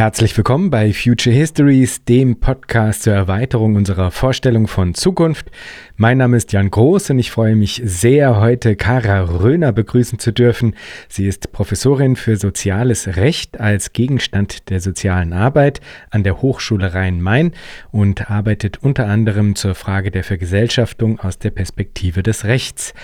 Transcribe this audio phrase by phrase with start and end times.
[0.00, 5.50] Herzlich willkommen bei Future Histories, dem Podcast zur Erweiterung unserer Vorstellung von Zukunft.
[5.98, 10.32] Mein Name ist Jan Groß und ich freue mich sehr, heute Kara Röhner begrüßen zu
[10.32, 10.74] dürfen.
[11.10, 17.52] Sie ist Professorin für Soziales Recht als Gegenstand der sozialen Arbeit an der Hochschule Rhein-Main
[17.90, 22.94] und arbeitet unter anderem zur Frage der Vergesellschaftung aus der Perspektive des Rechts.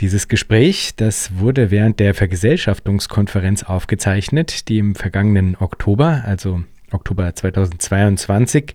[0.00, 8.74] Dieses Gespräch, das wurde während der Vergesellschaftungskonferenz aufgezeichnet, die im vergangenen Oktober, also Oktober 2022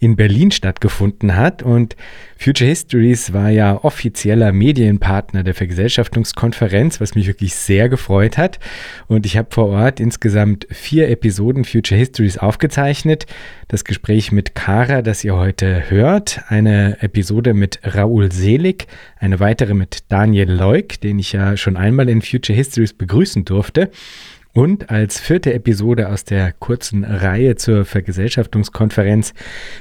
[0.00, 1.62] in Berlin stattgefunden hat.
[1.62, 1.96] Und
[2.38, 8.58] Future Histories war ja offizieller Medienpartner der Vergesellschaftungskonferenz, was mich wirklich sehr gefreut hat.
[9.08, 13.26] Und ich habe vor Ort insgesamt vier Episoden Future Histories aufgezeichnet.
[13.68, 18.86] Das Gespräch mit Kara, das ihr heute hört, eine Episode mit Raoul Selig,
[19.18, 23.90] eine weitere mit Daniel Leuk, den ich ja schon einmal in Future Histories begrüßen durfte.
[24.56, 29.34] Und als vierte Episode aus der kurzen Reihe zur Vergesellschaftungskonferenz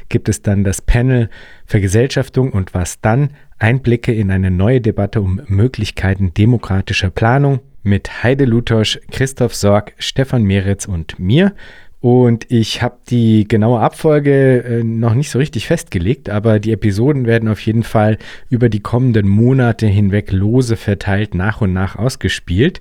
[0.10, 1.30] gibt es dann das Panel
[1.66, 3.30] Vergesellschaftung und was dann?
[3.58, 10.44] Einblicke in eine neue Debatte um Möglichkeiten demokratischer Planung mit Heide Lutosch, Christoph Sorg, Stefan
[10.44, 11.56] Meritz und mir.
[12.02, 17.26] Und ich habe die genaue Abfolge äh, noch nicht so richtig festgelegt, aber die Episoden
[17.26, 22.80] werden auf jeden Fall über die kommenden Monate hinweg lose verteilt nach und nach ausgespielt.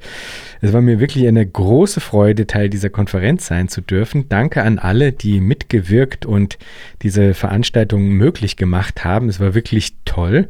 [0.60, 4.28] Es war mir wirklich eine große Freude, Teil dieser Konferenz sein zu dürfen.
[4.28, 6.58] Danke an alle, die mitgewirkt und
[7.02, 9.30] diese Veranstaltung möglich gemacht haben.
[9.30, 10.48] Es war wirklich toll.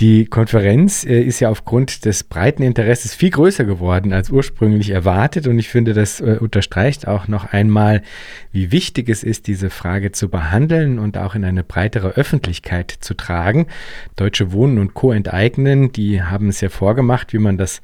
[0.00, 5.46] Die Konferenz äh, ist ja aufgrund des breiten Interesses viel größer geworden als ursprünglich erwartet
[5.46, 8.00] und ich finde, das äh, unterstreicht auch noch einmal,
[8.50, 13.12] wie wichtig es ist, diese Frage zu behandeln und auch in eine breitere Öffentlichkeit zu
[13.12, 13.66] tragen.
[14.16, 15.12] Deutsche Wohnen und Co.
[15.12, 17.82] enteignen, die haben es ja vorgemacht, wie man das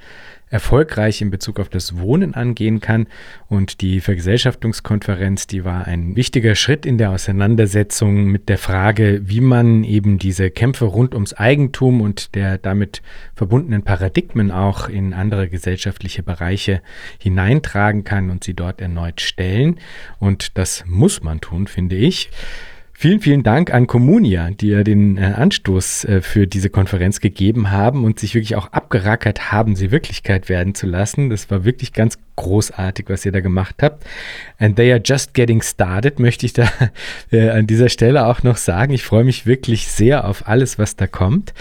[0.48, 3.06] erfolgreich in Bezug auf das Wohnen angehen kann.
[3.48, 9.40] Und die Vergesellschaftungskonferenz, die war ein wichtiger Schritt in der Auseinandersetzung mit der Frage, wie
[9.40, 13.02] man eben diese Kämpfe rund ums Eigentum und der damit
[13.34, 16.80] verbundenen Paradigmen auch in andere gesellschaftliche Bereiche
[17.18, 19.78] hineintragen kann und sie dort erneut stellen.
[20.18, 22.30] Und das muss man tun, finde ich.
[22.98, 27.70] Vielen, vielen Dank an Communia, die ja den äh, Anstoß äh, für diese Konferenz gegeben
[27.70, 31.28] haben und sich wirklich auch abgerackert haben, sie Wirklichkeit werden zu lassen.
[31.28, 34.06] Das war wirklich ganz großartig, was ihr da gemacht habt.
[34.58, 36.70] And they are just getting started, möchte ich da
[37.32, 38.94] äh, an dieser Stelle auch noch sagen.
[38.94, 41.52] Ich freue mich wirklich sehr auf alles, was da kommt.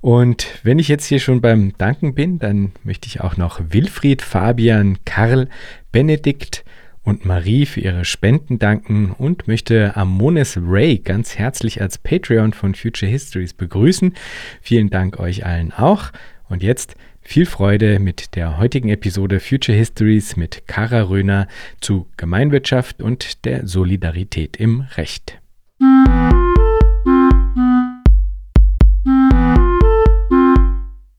[0.00, 4.22] Und wenn ich jetzt hier schon beim Danken bin, dann möchte ich auch noch Wilfried,
[4.22, 5.48] Fabian, Karl,
[5.92, 6.64] Benedikt,
[7.02, 12.74] und Marie für ihre Spenden danken und möchte Amonis Ray ganz herzlich als Patreon von
[12.74, 14.14] Future Histories begrüßen.
[14.60, 16.10] Vielen Dank euch allen auch.
[16.48, 21.46] Und jetzt viel Freude mit der heutigen Episode Future Histories mit Kara Röhner
[21.80, 25.38] zu Gemeinwirtschaft und der Solidarität im Recht.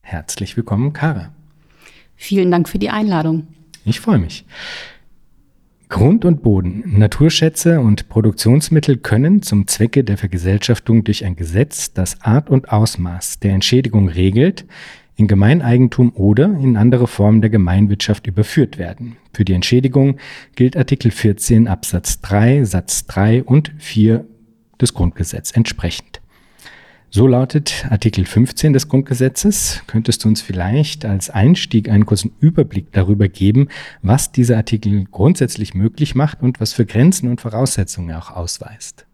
[0.02, 1.34] Herzlich willkommen, Kara.
[2.16, 3.48] Vielen Dank für die Einladung.
[3.86, 4.46] Ich freue mich.
[5.92, 12.22] Grund und Boden, Naturschätze und Produktionsmittel können zum Zwecke der Vergesellschaftung durch ein Gesetz das
[12.22, 14.66] Art und Ausmaß der Entschädigung regelt,
[15.18, 19.18] in Gemeineigentum oder in andere Formen der Gemeinwirtschaft überführt werden.
[19.34, 20.18] Für die Entschädigung
[20.56, 24.26] gilt Artikel 14 Absatz 3 Satz 3 und 4
[24.80, 26.11] des Grundgesetzes entsprechend.
[27.14, 29.82] So lautet Artikel 15 des Grundgesetzes.
[29.86, 33.68] Könntest du uns vielleicht als Einstieg einen kurzen Überblick darüber geben,
[34.02, 39.06] was dieser Artikel grundsätzlich möglich macht und was für Grenzen und Voraussetzungen er auch ausweist?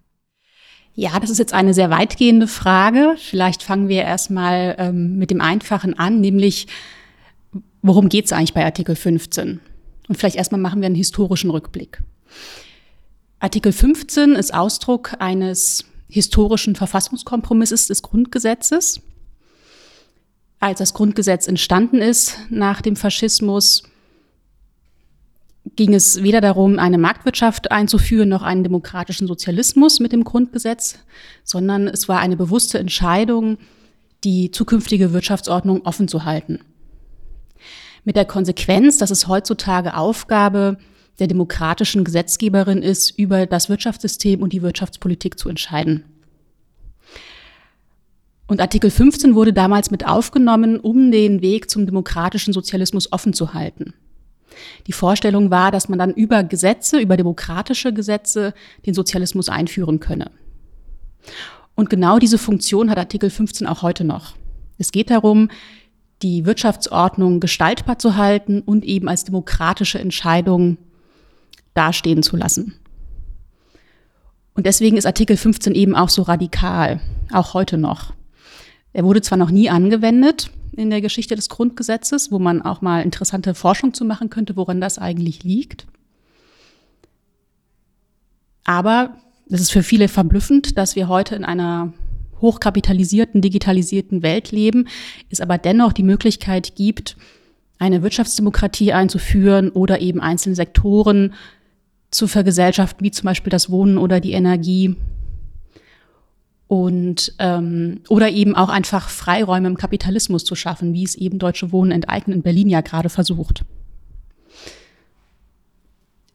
[0.93, 3.15] Ja, das ist jetzt eine sehr weitgehende Frage.
[3.17, 6.67] Vielleicht fangen wir erstmal ähm, mit dem Einfachen an, nämlich
[7.81, 9.59] worum geht es eigentlich bei Artikel 15?
[10.07, 12.03] Und vielleicht erstmal machen wir einen historischen Rückblick.
[13.39, 19.01] Artikel 15 ist Ausdruck eines historischen Verfassungskompromisses des Grundgesetzes.
[20.59, 23.83] Als das Grundgesetz entstanden ist nach dem Faschismus,
[25.75, 30.97] ging es weder darum, eine Marktwirtschaft einzuführen, noch einen demokratischen Sozialismus mit dem Grundgesetz,
[31.43, 33.57] sondern es war eine bewusste Entscheidung,
[34.23, 36.59] die zukünftige Wirtschaftsordnung offen zu halten.
[38.03, 40.77] Mit der Konsequenz, dass es heutzutage Aufgabe
[41.19, 46.05] der demokratischen Gesetzgeberin ist, über das Wirtschaftssystem und die Wirtschaftspolitik zu entscheiden.
[48.47, 53.53] Und Artikel 15 wurde damals mit aufgenommen, um den Weg zum demokratischen Sozialismus offen zu
[53.53, 53.93] halten.
[54.87, 58.53] Die Vorstellung war, dass man dann über Gesetze, über demokratische Gesetze
[58.85, 60.31] den Sozialismus einführen könne.
[61.75, 64.35] Und genau diese Funktion hat Artikel 15 auch heute noch.
[64.77, 65.49] Es geht darum,
[66.23, 70.77] die Wirtschaftsordnung gestaltbar zu halten und eben als demokratische Entscheidung
[71.77, 72.73] dastehen zu lassen.
[74.53, 76.99] Und deswegen ist Artikel 15 eben auch so radikal,
[77.31, 78.13] auch heute noch.
[78.91, 83.03] Er wurde zwar noch nie angewendet in der Geschichte des Grundgesetzes, wo man auch mal
[83.03, 85.85] interessante Forschung zu machen könnte, woran das eigentlich liegt.
[88.63, 89.15] Aber
[89.49, 91.93] es ist für viele verblüffend, dass wir heute in einer
[92.41, 94.87] hochkapitalisierten, digitalisierten Welt leben,
[95.29, 97.17] es aber dennoch die Möglichkeit gibt,
[97.79, 101.33] eine Wirtschaftsdemokratie einzuführen oder eben einzelne Sektoren
[102.11, 104.95] zu vergesellschaften, wie zum Beispiel das Wohnen oder die Energie.
[106.67, 111.71] Und ähm, oder eben auch einfach Freiräume im Kapitalismus zu schaffen, wie es eben Deutsche
[111.71, 113.63] Wohnen enteignen in Berlin ja gerade versucht.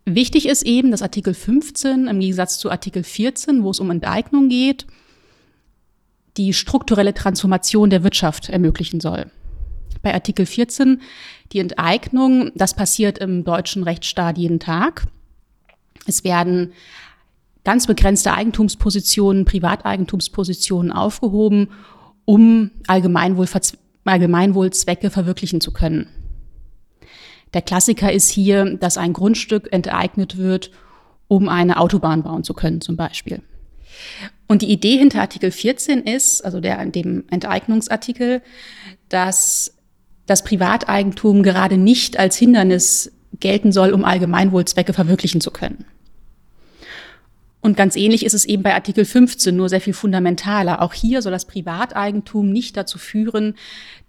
[0.04, 4.48] Wichtig ist eben, dass Artikel 15 im Gegensatz zu Artikel 14, wo es um Enteignung
[4.48, 4.86] geht,
[6.36, 9.30] die strukturelle Transformation der Wirtschaft ermöglichen soll.
[10.02, 11.00] Bei Artikel 14
[11.52, 15.06] die Enteignung, das passiert im deutschen Rechtsstaat jeden Tag.
[16.06, 16.72] Es werden
[17.64, 21.68] ganz begrenzte Eigentumspositionen, Privateigentumspositionen aufgehoben,
[22.24, 23.46] um Allgemeinwohl,
[24.04, 26.08] Allgemeinwohlzwecke verwirklichen zu können.
[27.54, 30.70] Der Klassiker ist hier, dass ein Grundstück enteignet wird,
[31.28, 33.42] um eine Autobahn bauen zu können, zum Beispiel.
[34.48, 38.42] Und die Idee hinter Artikel 14 ist, also der, dem Enteignungsartikel,
[39.08, 39.74] dass
[40.26, 45.84] das Privateigentum gerade nicht als Hindernis gelten soll, um Allgemeinwohlzwecke verwirklichen zu können.
[47.62, 50.82] Und ganz ähnlich ist es eben bei Artikel 15, nur sehr viel fundamentaler.
[50.82, 53.54] Auch hier soll das Privateigentum nicht dazu führen,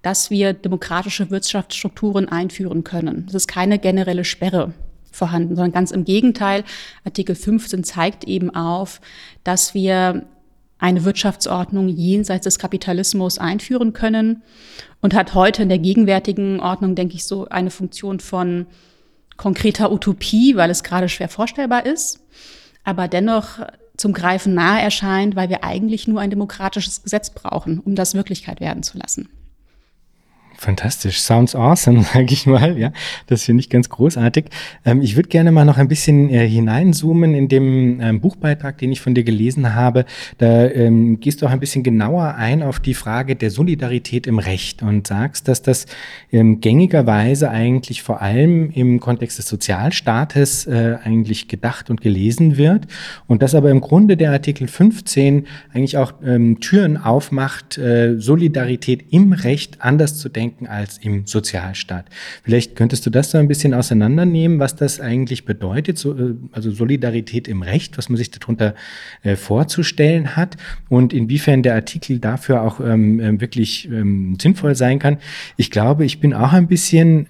[0.02, 3.26] dass wir demokratische Wirtschaftsstrukturen einführen können.
[3.28, 4.74] Es ist keine generelle Sperre
[5.12, 6.64] vorhanden, sondern ganz im Gegenteil.
[7.06, 9.00] Artikel 15 zeigt eben auf,
[9.44, 10.26] dass wir
[10.80, 14.42] eine Wirtschaftsordnung jenseits des Kapitalismus einführen können
[15.00, 18.66] und hat heute in der gegenwärtigen Ordnung, denke ich, so eine Funktion von
[19.38, 22.24] konkreter Utopie, weil es gerade schwer vorstellbar ist
[22.84, 23.60] aber dennoch
[23.98, 28.60] zum Greifen nahe erscheint, weil wir eigentlich nur ein demokratisches Gesetz brauchen, um das Wirklichkeit
[28.60, 29.30] werden zu lassen.
[30.64, 32.80] Fantastisch, sounds awesome, sage ich mal.
[32.80, 32.94] Ja,
[33.28, 34.46] das finde ich ganz großartig.
[34.86, 38.94] Ähm, ich würde gerne mal noch ein bisschen äh, hineinzoomen in dem ähm, Buchbeitrag, den
[38.94, 40.06] ich von dir gelesen habe.
[40.38, 44.40] Da ähm, gehst du auch ein bisschen genauer ein auf die Frage der Solidarität im
[44.40, 45.86] Recht und sagst, dass das
[46.32, 52.88] ähm, gängigerweise eigentlich vor allem im Kontext des Sozialstaates äh, eigentlich gedacht und gelesen wird
[53.28, 59.04] und dass aber im Grunde der Artikel 15 eigentlich auch ähm, Türen aufmacht, äh, Solidarität
[59.12, 62.06] im Recht anders zu denken denken als im Sozialstaat.
[62.44, 66.72] Vielleicht könntest du das so ein bisschen auseinandernehmen, was das eigentlich bedeutet, so, äh, also
[66.72, 68.76] Solidarität im Recht, was man sich darunter
[69.24, 70.58] äh, vorzustellen hat
[70.90, 75.18] und inwiefern der Artikel dafür auch ähm, äh, wirklich ähm, sinnvoll sein kann.
[75.58, 77.28] Ich glaube, ich bin auch ein bisschen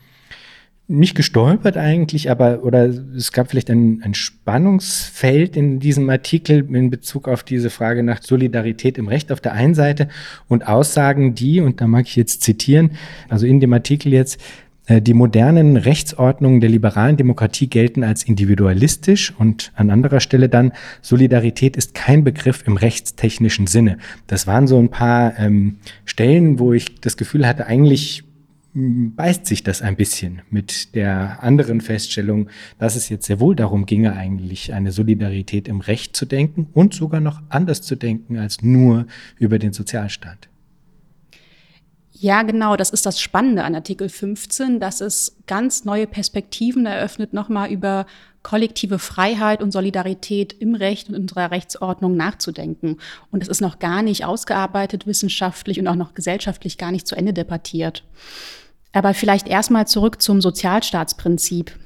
[0.87, 2.85] nicht gestolpert eigentlich, aber oder
[3.15, 8.21] es gab vielleicht ein, ein Spannungsfeld in diesem Artikel in Bezug auf diese Frage nach
[8.21, 10.09] Solidarität im Recht auf der einen Seite
[10.49, 12.91] und Aussagen, die, und da mag ich jetzt zitieren,
[13.29, 14.41] also in dem Artikel jetzt,
[14.87, 20.73] äh, die modernen Rechtsordnungen der liberalen Demokratie gelten als individualistisch und an anderer Stelle dann,
[21.01, 23.97] Solidarität ist kein Begriff im rechtstechnischen Sinne.
[24.27, 28.25] Das waren so ein paar ähm, Stellen, wo ich das Gefühl hatte, eigentlich
[28.73, 32.49] beißt sich das ein bisschen mit der anderen Feststellung,
[32.79, 36.93] dass es jetzt sehr wohl darum ginge, eigentlich eine Solidarität im Recht zu denken und
[36.93, 39.05] sogar noch anders zu denken als nur
[39.37, 40.49] über den Sozialstaat.
[42.23, 47.33] Ja, genau, das ist das Spannende an Artikel 15, dass es ganz neue Perspektiven eröffnet,
[47.33, 48.05] nochmal über
[48.43, 52.97] kollektive Freiheit und Solidarität im Recht und unserer Rechtsordnung nachzudenken.
[53.31, 57.15] Und es ist noch gar nicht ausgearbeitet wissenschaftlich und auch noch gesellschaftlich gar nicht zu
[57.15, 58.03] Ende debattiert.
[58.93, 61.77] Aber vielleicht erstmal zurück zum Sozialstaatsprinzip.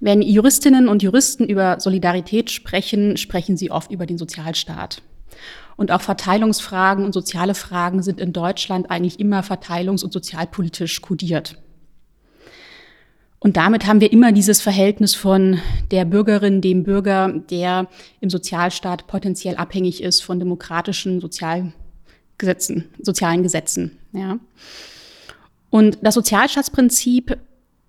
[0.00, 5.02] Wenn Juristinnen und Juristen über Solidarität sprechen, sprechen sie oft über den Sozialstaat.
[5.76, 11.56] Und auch Verteilungsfragen und soziale Fragen sind in Deutschland eigentlich immer verteilungs- und sozialpolitisch kodiert.
[13.38, 15.58] Und damit haben wir immer dieses Verhältnis von
[15.90, 17.88] der Bürgerin, dem Bürger, der
[18.20, 23.98] im Sozialstaat potenziell abhängig ist von demokratischen Sozialgesetzen, sozialen Gesetzen.
[24.12, 24.38] Ja.
[25.72, 27.38] Und das Sozialstaatsprinzip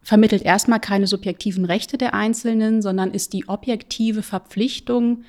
[0.01, 5.25] vermittelt erstmal keine subjektiven Rechte der Einzelnen, sondern ist die objektive Verpflichtung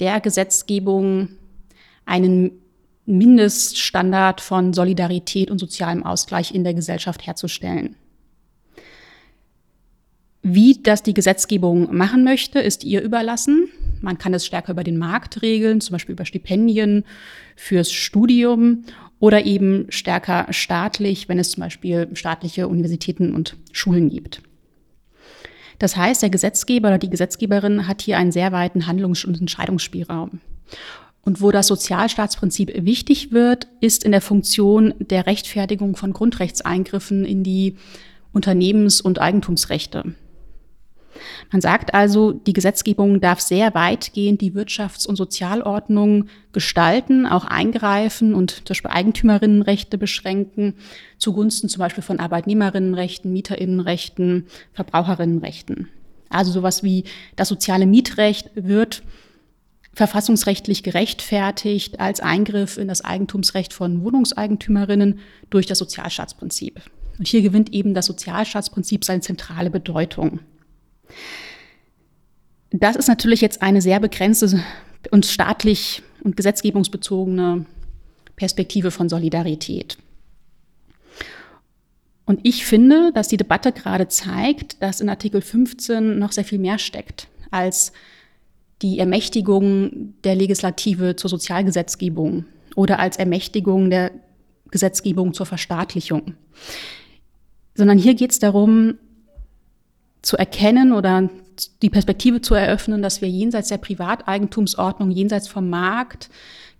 [0.00, 1.28] der Gesetzgebung,
[2.06, 2.52] einen
[3.04, 7.94] Mindeststandard von Solidarität und sozialem Ausgleich in der Gesellschaft herzustellen.
[10.42, 13.68] Wie das die Gesetzgebung machen möchte, ist ihr überlassen.
[14.00, 17.04] Man kann es stärker über den Markt regeln, zum Beispiel über Stipendien
[17.54, 18.84] fürs Studium
[19.20, 24.42] oder eben stärker staatlich, wenn es zum Beispiel staatliche Universitäten und Schulen gibt.
[25.78, 30.40] Das heißt, der Gesetzgeber oder die Gesetzgeberin hat hier einen sehr weiten Handlungs- und Entscheidungsspielraum.
[31.22, 37.44] Und wo das Sozialstaatsprinzip wichtig wird, ist in der Funktion der Rechtfertigung von Grundrechtseingriffen in
[37.44, 37.76] die
[38.32, 40.14] Unternehmens- und Eigentumsrechte.
[41.50, 48.34] Man sagt also, die Gesetzgebung darf sehr weitgehend die Wirtschafts- und Sozialordnung gestalten, auch eingreifen
[48.34, 50.74] und zum Beispiel Eigentümerinnenrechte beschränken,
[51.18, 55.88] zugunsten zum Beispiel von Arbeitnehmerinnenrechten, Mieterinnenrechten, Verbraucherinnenrechten.
[56.30, 57.04] Also sowas wie
[57.36, 59.02] das soziale Mietrecht wird
[59.94, 65.18] verfassungsrechtlich gerechtfertigt als Eingriff in das Eigentumsrecht von Wohnungseigentümerinnen
[65.50, 66.80] durch das Sozialstaatsprinzip.
[67.18, 70.38] Und hier gewinnt eben das Sozialstaatsprinzip seine zentrale Bedeutung.
[72.70, 74.62] Das ist natürlich jetzt eine sehr begrenzte
[75.10, 77.64] und staatlich und gesetzgebungsbezogene
[78.36, 79.98] Perspektive von Solidarität.
[82.26, 86.58] Und ich finde, dass die Debatte gerade zeigt, dass in Artikel 15 noch sehr viel
[86.58, 87.92] mehr steckt als
[88.82, 92.44] die Ermächtigung der Legislative zur Sozialgesetzgebung
[92.76, 94.10] oder als Ermächtigung der
[94.70, 96.34] Gesetzgebung zur Verstaatlichung.
[97.74, 98.98] Sondern hier geht es darum,
[100.22, 101.28] zu erkennen oder
[101.82, 106.30] die Perspektive zu eröffnen, dass wir jenseits der Privateigentumsordnung, jenseits vom Markt,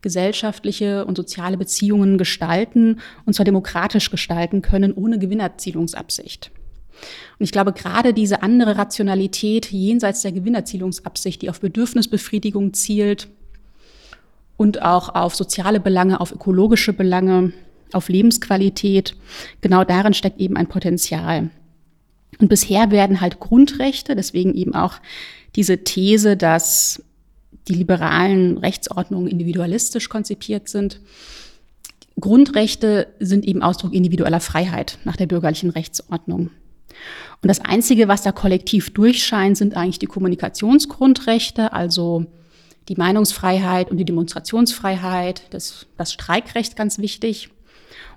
[0.03, 6.53] gesellschaftliche und soziale Beziehungen gestalten, und zwar demokratisch gestalten können, ohne Gewinnerzielungsabsicht.
[7.39, 13.29] Und ich glaube, gerade diese andere Rationalität jenseits der Gewinnerzielungsabsicht, die auf Bedürfnisbefriedigung zielt
[14.57, 17.53] und auch auf soziale Belange, auf ökologische Belange,
[17.93, 19.17] auf Lebensqualität,
[19.61, 21.51] genau darin steckt eben ein Potenzial.
[22.39, 24.95] Und bisher werden halt Grundrechte, deswegen eben auch
[25.57, 27.03] diese These, dass
[27.69, 31.01] die liberalen Rechtsordnungen individualistisch konzipiert sind.
[32.21, 36.51] Grundrechte sind eben Ausdruck individueller Freiheit nach der bürgerlichen Rechtsordnung.
[37.43, 42.27] Und das Einzige, was da kollektiv durchscheint, sind eigentlich die Kommunikationsgrundrechte, also
[42.89, 47.51] die Meinungsfreiheit und die Demonstrationsfreiheit, das, das Streikrecht ganz wichtig.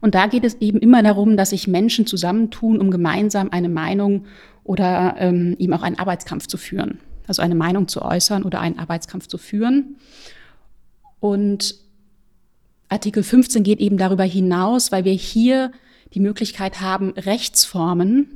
[0.01, 4.25] Und da geht es eben immer darum, dass sich Menschen zusammentun, um gemeinsam eine Meinung
[4.63, 6.99] oder ähm, eben auch einen Arbeitskampf zu führen.
[7.27, 9.95] Also eine Meinung zu äußern oder einen Arbeitskampf zu führen.
[11.19, 11.75] Und
[12.89, 15.71] Artikel 15 geht eben darüber hinaus, weil wir hier
[16.13, 18.27] die Möglichkeit haben, Rechtsformen,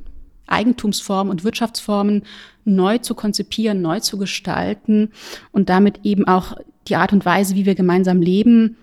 [0.46, 2.22] Eigentumsformen und Wirtschaftsformen
[2.64, 5.10] neu zu konzipieren, neu zu gestalten
[5.52, 6.56] und damit eben auch
[6.88, 8.76] die Art und Weise, wie wir gemeinsam leben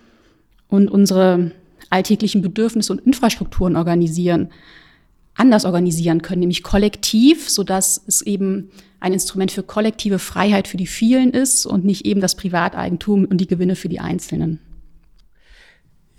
[0.68, 1.52] und unsere
[1.94, 4.50] alltäglichen Bedürfnisse und Infrastrukturen organisieren,
[5.36, 8.70] anders organisieren können, nämlich kollektiv, sodass es eben
[9.00, 13.38] ein Instrument für kollektive Freiheit für die vielen ist und nicht eben das Privateigentum und
[13.38, 14.60] die Gewinne für die Einzelnen.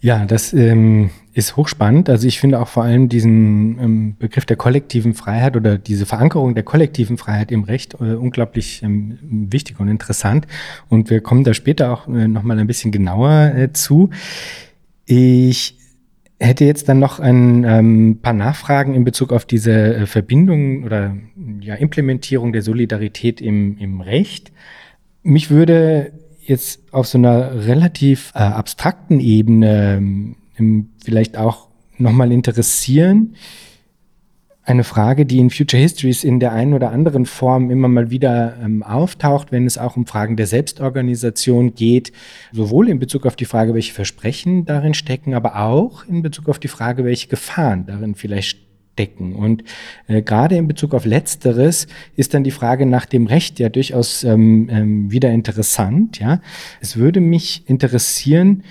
[0.00, 2.10] Ja, das ähm, ist hochspannend.
[2.10, 6.54] Also ich finde auch vor allem diesen ähm, Begriff der kollektiven Freiheit oder diese Verankerung
[6.54, 10.46] der kollektiven Freiheit im Recht äh, unglaublich ähm, wichtig und interessant.
[10.90, 14.10] Und wir kommen da später auch äh, nochmal ein bisschen genauer äh, zu.
[15.06, 15.78] Ich
[16.40, 21.16] hätte jetzt dann noch ein ähm, paar Nachfragen in Bezug auf diese äh, Verbindung oder
[21.60, 24.52] ja, Implementierung der Solidarität im, im Recht.
[25.22, 33.36] Mich würde jetzt auf so einer relativ äh, abstrakten Ebene ähm, vielleicht auch nochmal interessieren,
[34.64, 38.56] eine Frage, die in Future Histories in der einen oder anderen Form immer mal wieder
[38.62, 42.12] ähm, auftaucht, wenn es auch um Fragen der Selbstorganisation geht,
[42.52, 46.58] sowohl in Bezug auf die Frage, welche Versprechen darin stecken, aber auch in Bezug auf
[46.58, 49.34] die Frage, welche Gefahren darin vielleicht stecken.
[49.34, 49.64] Und
[50.06, 54.24] äh, gerade in Bezug auf Letzteres ist dann die Frage nach dem Recht ja durchaus
[54.24, 56.20] ähm, ähm, wieder interessant.
[56.20, 56.40] Ja,
[56.80, 58.62] es würde mich interessieren,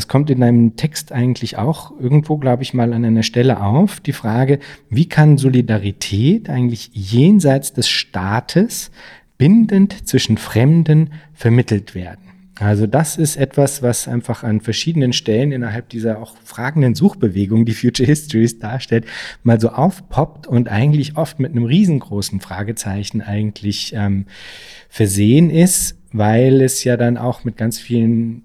[0.00, 4.00] das kommt in deinem Text eigentlich auch irgendwo, glaube ich, mal an einer Stelle auf.
[4.00, 8.90] Die Frage, wie kann Solidarität eigentlich jenseits des Staates
[9.36, 12.24] bindend zwischen Fremden vermittelt werden?
[12.58, 17.74] Also das ist etwas, was einfach an verschiedenen Stellen innerhalb dieser auch fragenden Suchbewegung, die
[17.74, 19.04] Future Histories darstellt,
[19.42, 24.24] mal so aufpoppt und eigentlich oft mit einem riesengroßen Fragezeichen eigentlich ähm,
[24.88, 28.44] versehen ist, weil es ja dann auch mit ganz vielen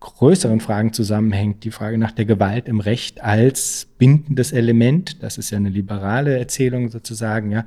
[0.00, 1.64] größeren Fragen zusammenhängt.
[1.64, 5.22] Die Frage nach der Gewalt im Recht als bindendes Element.
[5.22, 7.66] Das ist ja eine liberale Erzählung sozusagen, ja.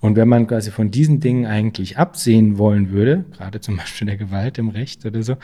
[0.00, 4.16] Und wenn man quasi von diesen Dingen eigentlich absehen wollen würde, gerade zum Beispiel der
[4.16, 5.36] Gewalt im Recht oder so,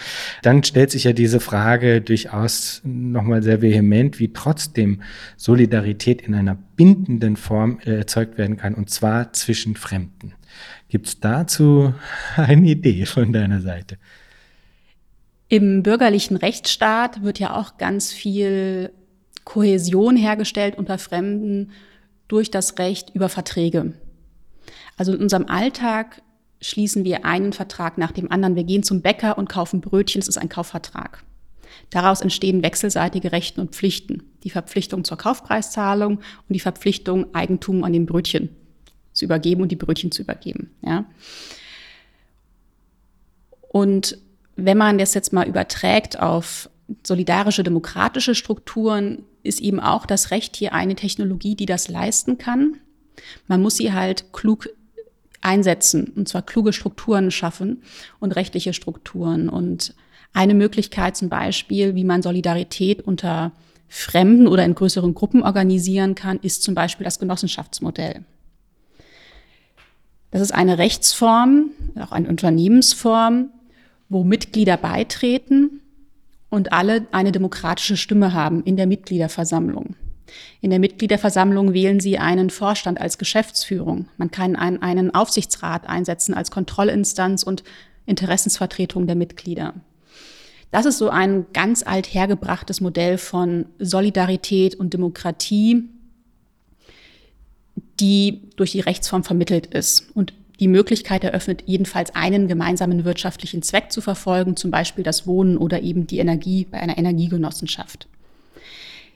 [0.42, 5.02] dann stellt sich ja diese Frage durchaus nochmal sehr vehement, wie trotzdem
[5.36, 10.32] Solidarität in einer bindenden Form äh, erzeugt werden kann, und zwar zwischen Fremden.
[10.88, 11.92] Gibt es dazu
[12.36, 13.98] eine Idee von deiner Seite?
[15.52, 18.90] Im bürgerlichen Rechtsstaat wird ja auch ganz viel
[19.44, 21.72] Kohäsion hergestellt unter Fremden
[22.26, 23.92] durch das Recht über Verträge.
[24.96, 26.22] Also in unserem Alltag
[26.62, 28.56] schließen wir einen Vertrag nach dem anderen.
[28.56, 30.22] Wir gehen zum Bäcker und kaufen Brötchen.
[30.22, 31.22] Es ist ein Kaufvertrag.
[31.90, 34.22] Daraus entstehen wechselseitige Rechten und Pflichten.
[34.44, 38.56] Die Verpflichtung zur Kaufpreiszahlung und die Verpflichtung, Eigentum an den Brötchen
[39.12, 40.70] zu übergeben und die Brötchen zu übergeben.
[40.80, 41.04] Ja.
[43.68, 44.16] Und
[44.64, 46.70] wenn man das jetzt mal überträgt auf
[47.04, 52.78] solidarische demokratische Strukturen, ist eben auch das Recht hier eine Technologie, die das leisten kann.
[53.48, 54.68] Man muss sie halt klug
[55.40, 57.82] einsetzen, und zwar kluge Strukturen schaffen
[58.20, 59.48] und rechtliche Strukturen.
[59.48, 59.94] Und
[60.32, 63.52] eine Möglichkeit zum Beispiel, wie man Solidarität unter
[63.88, 68.24] Fremden oder in größeren Gruppen organisieren kann, ist zum Beispiel das Genossenschaftsmodell.
[70.30, 73.50] Das ist eine Rechtsform, auch eine Unternehmensform,
[74.12, 75.80] wo Mitglieder beitreten
[76.50, 79.96] und alle eine demokratische Stimme haben in der Mitgliederversammlung.
[80.60, 84.08] In der Mitgliederversammlung wählen sie einen Vorstand als Geschäftsführung.
[84.18, 87.64] Man kann einen, einen Aufsichtsrat einsetzen als Kontrollinstanz und
[88.06, 89.74] Interessensvertretung der Mitglieder.
[90.70, 95.88] Das ist so ein ganz althergebrachtes Modell von Solidarität und Demokratie,
[98.00, 103.92] die durch die Rechtsform vermittelt ist und die Möglichkeit eröffnet, jedenfalls einen gemeinsamen wirtschaftlichen Zweck
[103.92, 108.08] zu verfolgen, zum Beispiel das Wohnen oder eben die Energie bei einer Energiegenossenschaft.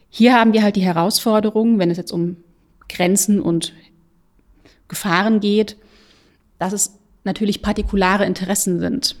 [0.09, 2.37] Hier haben wir halt die Herausforderung, wenn es jetzt um
[2.87, 3.73] Grenzen und
[4.87, 5.77] Gefahren geht,
[6.59, 9.15] dass es natürlich partikulare Interessen sind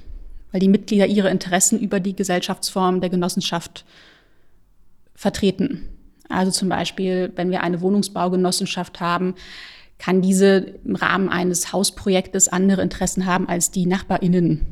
[0.51, 3.85] weil die Mitglieder ihre Interessen über die Gesellschaftsform der Genossenschaft
[5.15, 5.89] vertreten.
[6.29, 9.35] Also zum Beispiel, wenn wir eine Wohnungsbaugenossenschaft haben,
[9.97, 14.65] kann diese im Rahmen eines Hausprojektes andere Interessen haben als die Nachbarinnen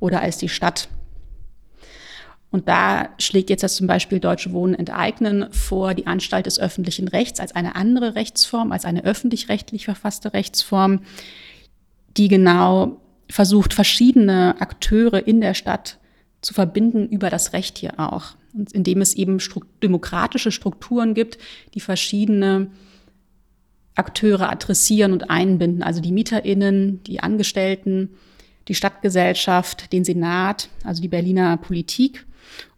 [0.00, 0.88] oder als die Stadt.
[2.50, 7.06] Und da schlägt jetzt das zum Beispiel Deutsche Wohnen enteignen vor die Anstalt des öffentlichen
[7.08, 11.00] Rechts als eine andere Rechtsform, als eine öffentlich-rechtlich verfasste Rechtsform,
[12.16, 15.98] die genau versucht, verschiedene Akteure in der Stadt
[16.40, 18.36] zu verbinden über das Recht hier auch.
[18.54, 19.38] Und indem es eben
[19.82, 21.36] demokratische Strukturen gibt,
[21.74, 22.70] die verschiedene
[23.98, 28.10] Akteure adressieren und einbinden, also die MieterInnen, die Angestellten,
[28.68, 32.26] die Stadtgesellschaft, den Senat, also die Berliner Politik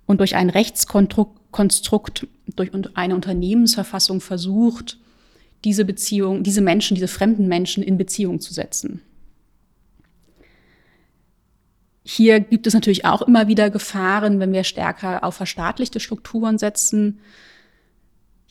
[0.07, 4.99] und durch ein Rechtskonstrukt, durch eine Unternehmensverfassung versucht,
[5.65, 9.03] diese Beziehung, diese Menschen, diese fremden Menschen in Beziehung zu setzen.
[12.03, 17.21] Hier gibt es natürlich auch immer wieder Gefahren, wenn wir stärker auf verstaatlichte Strukturen setzen.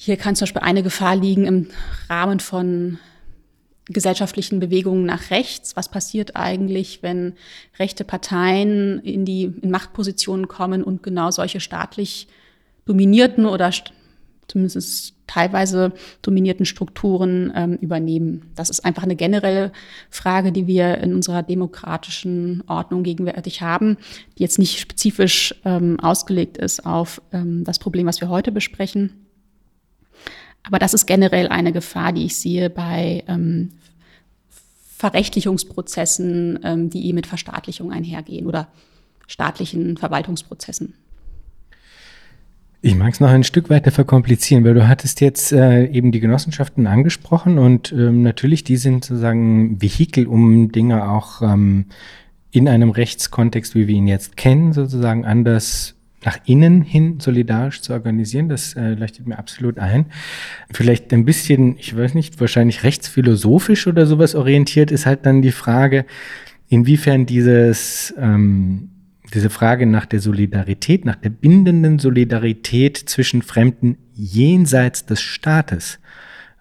[0.02, 1.68] Hier kann zum Beispiel eine Gefahr liegen im
[2.10, 3.00] Rahmen von
[3.88, 5.76] gesellschaftlichen Bewegungen nach rechts.
[5.76, 7.34] Was passiert eigentlich, wenn
[7.80, 12.30] rechte Parteien in die in Machtpositionen kommen und genau solche staatlich
[12.86, 13.74] dominierten oder
[14.48, 18.54] zumindest teilweise dominierten Strukturen ähm, übernehmen.
[18.56, 19.74] Das ist einfach eine generelle
[20.10, 23.98] Frage, die wir in unserer demokratischen Ordnung gegenwärtig haben,
[24.38, 29.26] die jetzt nicht spezifisch ähm, ausgelegt ist auf ähm, das Problem, was wir heute besprechen.
[30.70, 33.72] Aber das ist generell eine Gefahr, die ich sehe bei ähm,
[34.98, 38.68] Verrechtlichungsprozessen, ähm, die mit Verstaatlichung einhergehen oder
[39.26, 40.94] staatlichen Verwaltungsprozessen.
[42.82, 46.20] Ich mag es noch ein Stück weiter verkomplizieren, weil du hattest jetzt äh, eben die
[46.20, 51.88] Genossenschaften angesprochen und ähm, natürlich, die sind sozusagen Vehikel, um Dinge auch ähm,
[52.52, 57.94] in einem Rechtskontext, wie wir ihn jetzt kennen, sozusagen anders nach innen hin solidarisch zu
[57.94, 58.50] organisieren.
[58.50, 60.08] Das äh, leuchtet mir absolut ein.
[60.72, 65.52] Vielleicht ein bisschen, ich weiß nicht, wahrscheinlich rechtsphilosophisch oder sowas orientiert ist halt dann die
[65.52, 66.06] Frage,
[66.68, 68.90] inwiefern dieses ähm,
[69.34, 76.00] diese Frage nach der Solidarität, nach der bindenden Solidarität zwischen Fremden jenseits des Staates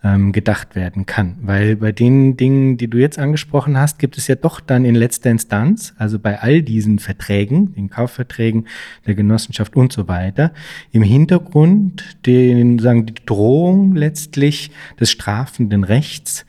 [0.05, 1.37] ähm, gedacht werden kann.
[1.43, 4.95] Weil bei den Dingen, die du jetzt angesprochen hast, gibt es ja doch dann in
[4.95, 8.69] letzter Instanz, also bei all diesen Verträgen, den Kaufverträgen
[9.07, 10.53] der Genossenschaft und so weiter,
[10.93, 16.47] im Hintergrund den, sagen, die Drohung letztlich des strafenden Rechts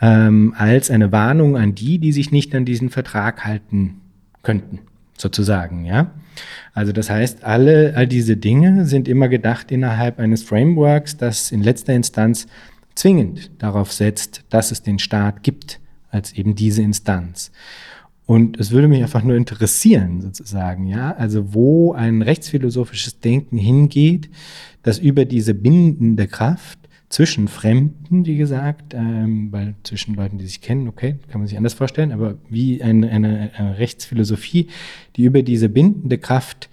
[0.00, 4.00] ähm, als eine Warnung an die, die sich nicht an diesen Vertrag halten
[4.42, 4.80] könnten
[5.16, 6.10] sozusagen, ja.
[6.72, 11.62] Also das heißt, alle, all diese Dinge sind immer gedacht innerhalb eines Frameworks, das in
[11.62, 12.48] letzter Instanz
[12.94, 15.80] zwingend darauf setzt, dass es den Staat gibt
[16.10, 17.50] als eben diese Instanz.
[18.26, 24.30] Und es würde mich einfach nur interessieren, sozusagen, ja, also wo ein rechtsphilosophisches Denken hingeht,
[24.82, 26.78] das über diese bindende Kraft
[27.10, 31.56] zwischen Fremden, wie gesagt, ähm, weil zwischen Leuten, die sich kennen, okay, kann man sich
[31.56, 34.68] anders vorstellen, aber wie eine, eine, eine Rechtsphilosophie,
[35.16, 36.70] die über diese bindende Kraft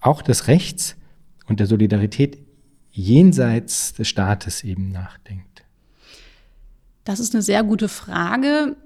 [0.00, 0.96] auch des Rechts
[1.46, 2.38] und der Solidarität
[2.90, 5.51] jenseits des Staates eben nachdenkt.
[7.04, 8.76] Das ist eine sehr gute Frage.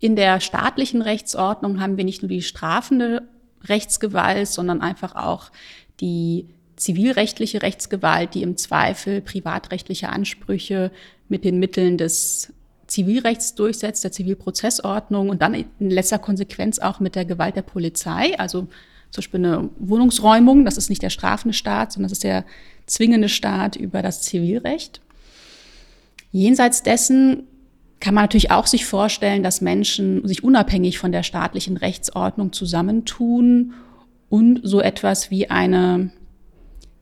[0.00, 3.28] in der staatlichen Rechtsordnung haben wir nicht nur die strafende
[3.62, 5.52] Rechtsgewalt, sondern einfach auch
[6.00, 10.90] die zivilrechtliche Rechtsgewalt, die im Zweifel privatrechtliche Ansprüche
[11.28, 12.52] mit den Mitteln des
[12.88, 18.38] Zivilrechts durchsetzt, der Zivilprozessordnung und dann in letzter Konsequenz auch mit der Gewalt der Polizei.
[18.38, 18.62] Also
[19.10, 22.44] zum Beispiel eine Wohnungsräumung, das ist nicht der strafende Staat, sondern das ist der
[22.86, 25.00] zwingende Staat über das Zivilrecht.
[26.32, 27.46] Jenseits dessen
[28.00, 33.74] kann man natürlich auch sich vorstellen, dass Menschen sich unabhängig von der staatlichen Rechtsordnung zusammentun
[34.28, 36.10] und so etwas wie eine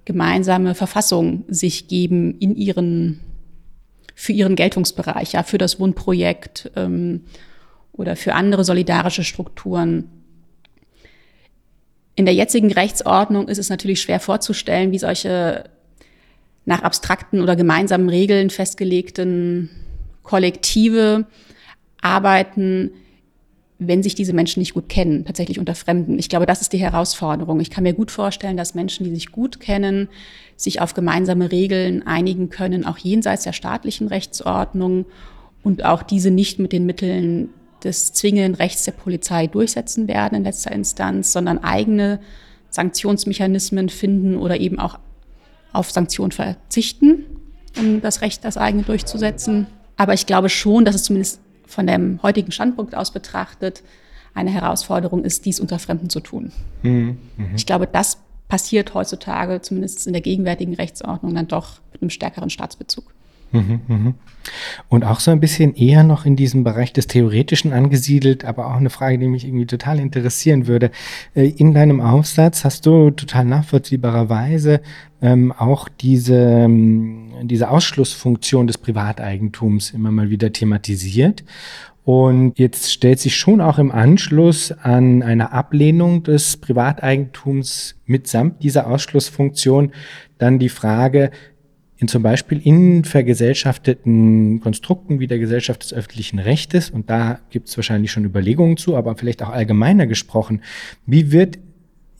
[0.05, 3.21] gemeinsame Verfassung sich geben in ihren,
[4.14, 7.23] für ihren Geltungsbereich, ja, für das Wohnprojekt ähm,
[7.93, 10.11] oder für andere solidarische Strukturen.
[12.16, 15.71] In der jetzigen Rechtsordnung ist es natürlich schwer vorzustellen, wie solche
[16.64, 19.70] nach abstrakten oder gemeinsamen Regeln festgelegten
[20.23, 21.27] Kollektive
[22.01, 22.92] arbeiten,
[23.79, 26.18] wenn sich diese Menschen nicht gut kennen, tatsächlich unter Fremden.
[26.18, 27.61] Ich glaube, das ist die Herausforderung.
[27.61, 30.09] Ich kann mir gut vorstellen, dass Menschen, die sich gut kennen,
[30.55, 35.07] sich auf gemeinsame Regeln einigen können, auch jenseits der staatlichen Rechtsordnung
[35.62, 37.49] und auch diese nicht mit den Mitteln
[37.83, 42.20] des zwingenden Rechts der Polizei durchsetzen werden in letzter Instanz, sondern eigene
[42.68, 44.99] Sanktionsmechanismen finden oder eben auch
[45.72, 47.24] auf Sanktionen verzichten,
[47.78, 49.66] um das Recht, das eigene durchzusetzen.
[49.96, 53.83] Aber ich glaube schon, dass es zumindest von dem heutigen Standpunkt aus betrachtet
[54.35, 56.52] eine Herausforderung ist, dies unter Fremden zu tun.
[56.83, 57.18] Mhm.
[57.37, 57.54] Mhm.
[57.56, 62.50] Ich glaube, das passiert heutzutage, zumindest in der gegenwärtigen Rechtsordnung, dann doch mit einem stärkeren
[62.50, 63.12] Staatsbezug.
[63.52, 64.14] Mhm, mhm.
[64.88, 68.76] Und auch so ein bisschen eher noch in diesem Bereich des Theoretischen angesiedelt, aber auch
[68.76, 70.90] eine Frage, die mich irgendwie total interessieren würde.
[71.34, 74.80] Äh, in deinem Aufsatz hast du total nachvollziehbarerweise
[75.20, 81.44] ähm, auch diese, ähm, diese Ausschlussfunktion des Privateigentums immer mal wieder thematisiert.
[82.04, 88.86] Und jetzt stellt sich schon auch im Anschluss an eine Ablehnung des Privateigentums mitsamt dieser
[88.86, 89.92] Ausschlussfunktion
[90.38, 91.30] dann die Frage,
[92.00, 97.68] in zum Beispiel in vergesellschafteten Konstrukten wie der Gesellschaft des öffentlichen Rechtes, und da gibt
[97.68, 100.62] es wahrscheinlich schon Überlegungen zu, aber vielleicht auch allgemeiner gesprochen,
[101.04, 101.58] wie wird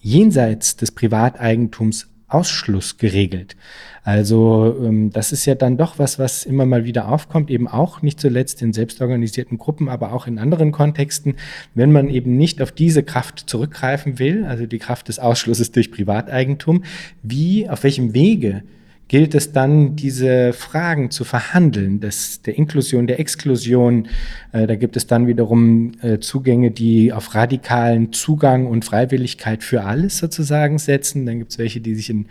[0.03, 3.57] jenseits des Privateigentums Ausschluss geregelt.
[4.05, 8.03] Also ähm, das ist ja dann doch was, was immer mal wieder aufkommt, eben auch
[8.03, 11.37] nicht zuletzt in selbstorganisierten Gruppen, aber auch in anderen Kontexten,
[11.75, 15.91] wenn man eben nicht auf diese Kraft zurückgreifen will, also die Kraft des Ausschlusses durch
[15.91, 16.85] Privateigentum,
[17.23, 18.63] wie, auf welchem Wege
[19.11, 24.07] gilt es dann, diese Fragen zu verhandeln, des, der Inklusion, der Exklusion.
[24.53, 29.83] Äh, da gibt es dann wiederum äh, Zugänge, die auf radikalen Zugang und Freiwilligkeit für
[29.83, 31.27] alles sozusagen setzen.
[31.27, 32.27] Dann gibt es welche, die sich in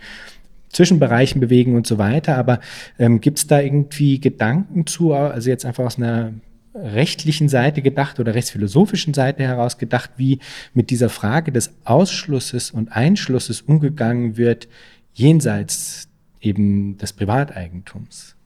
[0.70, 2.38] Zwischenbereichen bewegen und so weiter.
[2.38, 2.60] Aber
[2.98, 6.32] ähm, gibt es da irgendwie Gedanken zu, also jetzt einfach aus einer
[6.74, 10.38] rechtlichen Seite gedacht oder rechtsphilosophischen Seite heraus gedacht, wie
[10.72, 14.66] mit dieser Frage des Ausschlusses und Einschlusses umgegangen wird
[15.12, 16.09] jenseits
[16.40, 18.36] eben des Privateigentums?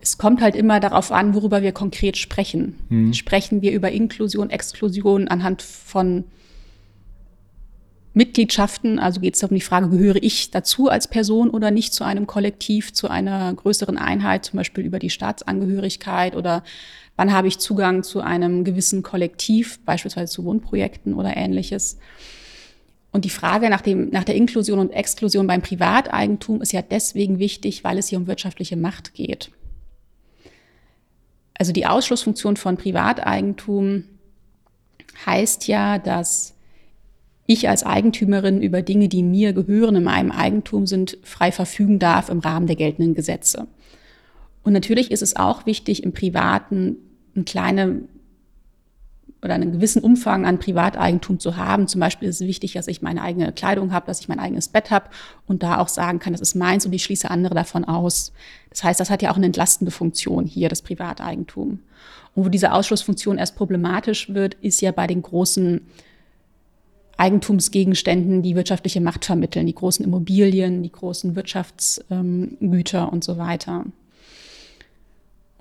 [0.00, 2.76] Es kommt halt immer darauf an, worüber wir konkret sprechen.
[2.88, 3.14] Hm.
[3.14, 6.24] Sprechen wir über Inklusion, Exklusion anhand von
[8.14, 12.04] Mitgliedschaften, also geht es um die Frage, gehöre ich dazu als Person oder nicht zu
[12.04, 16.62] einem Kollektiv, zu einer größeren Einheit, zum Beispiel über die Staatsangehörigkeit oder
[17.16, 21.98] wann habe ich Zugang zu einem gewissen Kollektiv, beispielsweise zu Wohnprojekten oder ähnliches.
[23.14, 27.38] Und die Frage nach, dem, nach der Inklusion und Exklusion beim Privateigentum ist ja deswegen
[27.38, 29.52] wichtig, weil es hier um wirtschaftliche Macht geht.
[31.56, 34.02] Also die Ausschlussfunktion von Privateigentum
[35.24, 36.56] heißt ja, dass
[37.46, 42.30] ich als Eigentümerin über Dinge, die mir gehören, in meinem Eigentum sind, frei verfügen darf
[42.30, 43.68] im Rahmen der geltenden Gesetze.
[44.64, 46.96] Und natürlich ist es auch wichtig, im Privaten
[47.36, 48.08] eine kleine
[49.44, 51.86] oder einen gewissen Umfang an Privateigentum zu haben.
[51.86, 54.68] Zum Beispiel ist es wichtig, dass ich meine eigene Kleidung habe, dass ich mein eigenes
[54.68, 55.10] Bett habe
[55.46, 58.32] und da auch sagen kann, das ist meins und ich schließe andere davon aus.
[58.70, 61.80] Das heißt, das hat ja auch eine entlastende Funktion hier, das Privateigentum.
[62.34, 65.82] Und wo diese Ausschlussfunktion erst problematisch wird, ist ja bei den großen
[67.16, 73.84] Eigentumsgegenständen, die wirtschaftliche Macht vermitteln, die großen Immobilien, die großen Wirtschaftsgüter und so weiter.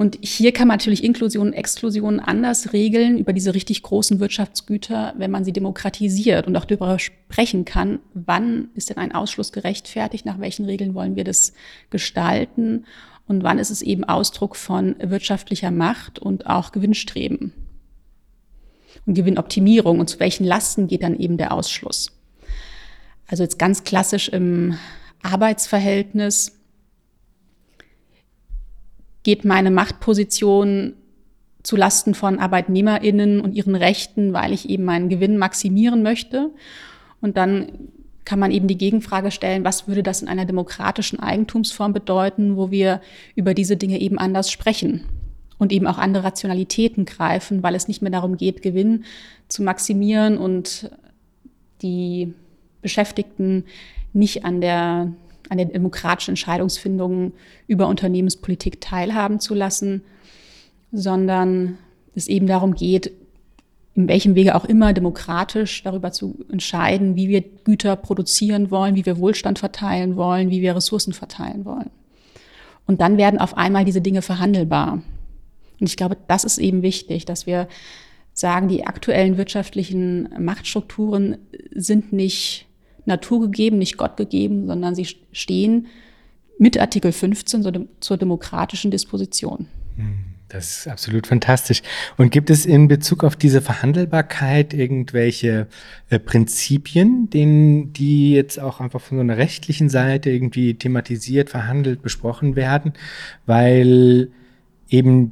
[0.04, 5.13] Und hier kann man natürlich Inklusion und Exklusion anders regeln über diese richtig großen Wirtschaftsgüter,
[5.18, 10.26] wenn man sie demokratisiert und auch darüber sprechen kann, wann ist denn ein Ausschluss gerechtfertigt,
[10.26, 11.54] nach welchen Regeln wollen wir das
[11.89, 12.84] gestalten
[13.28, 17.54] und wann ist es eben Ausdruck von wirtschaftlicher Macht und auch Gewinnstreben
[19.06, 22.12] und Gewinnoptimierung und zu welchen Lasten geht dann eben der Ausschluss.
[23.26, 24.78] Also jetzt ganz klassisch im
[25.22, 26.60] Arbeitsverhältnis
[29.23, 30.93] geht meine Machtposition
[31.63, 36.51] zu Lasten von ArbeitnehmerInnen und ihren Rechten, weil ich eben meinen Gewinn maximieren möchte.
[37.21, 37.71] Und dann
[38.25, 42.71] kann man eben die Gegenfrage stellen, was würde das in einer demokratischen Eigentumsform bedeuten, wo
[42.71, 43.01] wir
[43.36, 45.05] über diese Dinge eben anders sprechen
[45.57, 49.05] und eben auch andere Rationalitäten greifen, weil es nicht mehr darum geht, Gewinn
[49.47, 50.89] zu maximieren und
[51.81, 52.33] die
[52.81, 53.65] Beschäftigten
[54.13, 55.12] nicht an der,
[55.49, 57.34] an der demokratischen Entscheidungsfindung
[57.67, 60.03] über Unternehmenspolitik teilhaben zu lassen,
[60.91, 61.77] sondern
[62.15, 63.12] es eben darum geht,
[63.95, 69.06] in welchem Wege auch immer demokratisch darüber zu entscheiden, wie wir Güter produzieren wollen, wie
[69.06, 71.91] wir Wohlstand verteilen wollen, wie wir Ressourcen verteilen wollen.
[72.88, 75.01] Und dann werden auf einmal diese Dinge verhandelbar.
[75.79, 77.67] Und ich glaube, das ist eben wichtig, dass wir
[78.34, 81.38] sagen, die aktuellen wirtschaftlichen Machtstrukturen
[81.71, 82.65] sind nicht
[83.06, 85.88] naturgegeben, nicht gottgegeben, sondern sie stehen
[86.58, 89.68] mit Artikel 15 zur demokratischen Disposition.
[89.96, 90.18] Hm,
[90.50, 91.82] das ist absolut fantastisch.
[92.18, 95.68] Und gibt es in Bezug auf diese Verhandelbarkeit irgendwelche
[96.10, 102.02] äh, Prinzipien, denen, die jetzt auch einfach von so einer rechtlichen Seite irgendwie thematisiert, verhandelt,
[102.02, 102.94] besprochen werden?
[103.46, 104.30] Weil
[104.89, 105.32] eben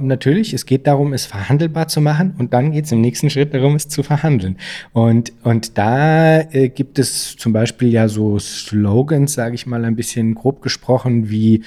[0.00, 3.54] natürlich, es geht darum, es verhandelbar zu machen und dann geht es im nächsten Schritt
[3.54, 4.56] darum, es zu verhandeln.
[4.92, 9.96] Und, und da äh, gibt es zum Beispiel ja so Slogans, sage ich mal ein
[9.96, 11.62] bisschen grob gesprochen, wie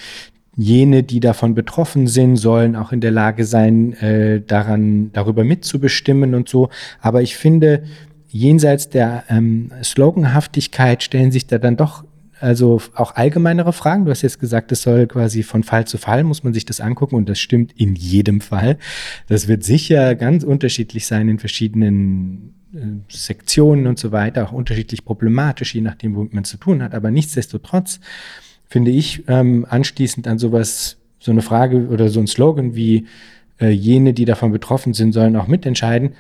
[0.58, 6.36] jene, die davon betroffen sind, sollen auch in der Lage sein, äh, daran darüber mitzubestimmen
[6.36, 6.70] und so.
[7.00, 7.84] Aber ich finde,
[8.28, 12.04] jenseits der ähm, Sloganhaftigkeit stellen sich da dann doch
[12.42, 14.06] also auch allgemeinere Fragen.
[14.06, 16.82] Du hast jetzt gesagt, es soll quasi von Fall zu Fall, muss man sich das
[16.82, 18.78] angucken und das stimmt in jedem Fall.
[19.28, 25.06] Das wird sicher ganz unterschiedlich sein in verschiedenen äh, Sektionen und so weiter, auch unterschiedlich
[25.06, 26.94] problematisch, je nachdem, womit man zu tun hat.
[26.94, 28.00] Aber nichtsdestotrotz
[28.68, 33.06] finde ich ähm, anschließend an sowas, so eine Frage oder so ein Slogan wie
[33.60, 36.16] äh, jene, die davon betroffen sind, sollen auch mitentscheiden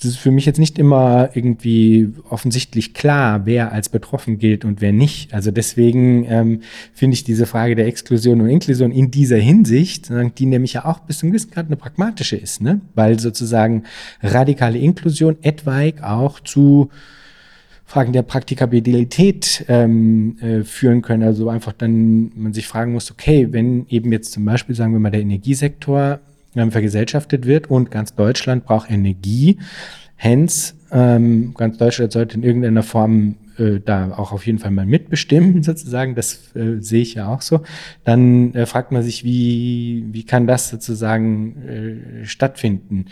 [0.00, 4.80] das ist für mich jetzt nicht immer irgendwie offensichtlich klar, wer als betroffen gilt und
[4.80, 5.34] wer nicht.
[5.34, 6.60] Also deswegen ähm,
[6.94, 10.08] finde ich diese Frage der Exklusion und Inklusion in dieser Hinsicht,
[10.38, 12.80] die nämlich ja auch bis zum gewissen Grad eine pragmatische ist, ne?
[12.94, 13.82] weil sozusagen
[14.22, 16.90] radikale Inklusion etwaig auch zu
[17.84, 21.24] Fragen der Praktikabilität ähm, äh, führen können.
[21.24, 25.00] Also einfach dann man sich fragen muss, okay, wenn eben jetzt zum Beispiel, sagen wir
[25.00, 26.20] mal, der Energiesektor
[26.58, 29.58] ähm, vergesellschaftet wird und ganz Deutschland braucht Energie.
[30.16, 34.86] Hence, ähm, ganz Deutschland sollte in irgendeiner Form äh, da auch auf jeden Fall mal
[34.86, 36.14] mitbestimmen, sozusagen.
[36.14, 37.62] Das äh, sehe ich ja auch so.
[38.04, 43.06] Dann äh, fragt man sich, wie, wie kann das sozusagen äh, stattfinden?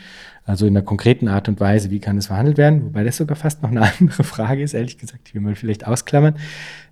[0.44, 2.87] Also in einer konkreten Art und Weise, wie kann es verhandelt werden?
[2.87, 5.87] Wobei das sogar fast noch eine andere Frage ist, ehrlich gesagt, die will man vielleicht
[5.87, 6.37] ausklammern.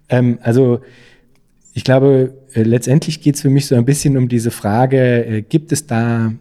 [0.09, 0.81] Ähm, also
[1.73, 5.43] ich glaube, äh, letztendlich geht es für mich so ein bisschen um diese Frage, äh,
[5.43, 6.33] gibt es da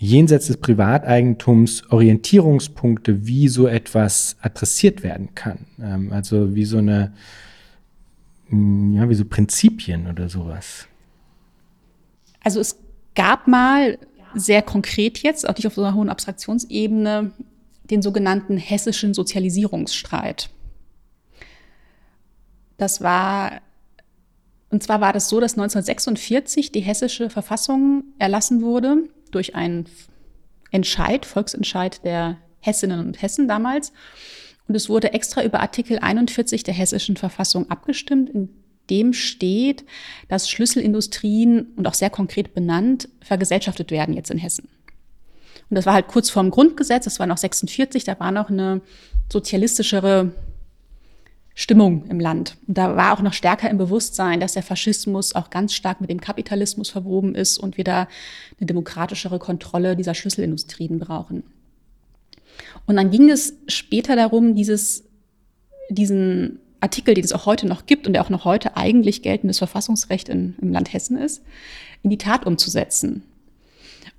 [0.00, 5.66] jenseits des Privateigentums Orientierungspunkte, wie so etwas adressiert werden kann?
[5.80, 7.12] Ähm, also wie so eine,
[8.48, 10.88] mm, ja, wie so Prinzipien oder sowas.
[12.42, 12.78] Also es
[13.14, 13.98] gab mal
[14.34, 17.32] sehr konkret jetzt, auch nicht auf so einer hohen Abstraktionsebene,
[17.90, 20.48] den sogenannten hessischen Sozialisierungsstreit.
[22.78, 23.60] Das war
[24.70, 29.86] und zwar war das so, dass 1946 die hessische Verfassung erlassen wurde durch einen
[30.70, 33.92] Entscheid, Volksentscheid der Hessinnen und Hessen damals.
[34.68, 38.50] Und es wurde extra über Artikel 41 der hessischen Verfassung abgestimmt, in
[38.88, 39.84] dem steht,
[40.28, 44.68] dass Schlüsselindustrien und auch sehr konkret benannt vergesellschaftet werden jetzt in Hessen.
[45.68, 48.80] Und das war halt kurz vorm Grundgesetz, das war noch 46, da war noch eine
[49.32, 50.32] sozialistischere
[51.60, 52.56] Stimmung im Land.
[52.68, 56.18] Da war auch noch stärker im Bewusstsein, dass der Faschismus auch ganz stark mit dem
[56.18, 58.08] Kapitalismus verwoben ist und wir da
[58.58, 61.42] eine demokratischere Kontrolle dieser Schlüsselindustrien brauchen.
[62.86, 65.04] Und dann ging es später darum, dieses,
[65.90, 69.58] diesen Artikel, den es auch heute noch gibt und der auch noch heute eigentlich geltendes
[69.58, 71.42] Verfassungsrecht in, im Land Hessen ist,
[72.02, 73.22] in die Tat umzusetzen.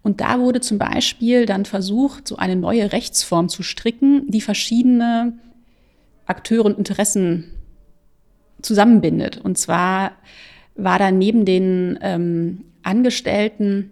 [0.04, 5.34] Und da wurde zum Beispiel dann versucht, so eine neue Rechtsform zu stricken, die verschiedene
[6.32, 7.54] Akteure und Interessen
[8.62, 9.38] zusammenbindet.
[9.38, 10.14] Und zwar
[10.76, 13.92] war da neben den ähm, Angestellten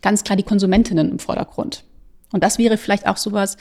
[0.00, 1.84] ganz klar die Konsumentinnen im Vordergrund.
[2.32, 3.56] Und das wäre vielleicht auch sowas,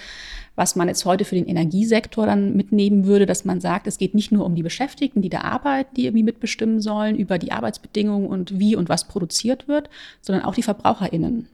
[0.56, 4.16] was man jetzt heute für den Energiesektor dann mitnehmen würde, dass man sagt, es geht
[4.16, 8.28] nicht nur um die Beschäftigten, die da arbeiten, die irgendwie mitbestimmen sollen über die Arbeitsbedingungen
[8.28, 9.90] und wie und was produziert wird,
[10.22, 11.48] sondern auch die VerbraucherInnen.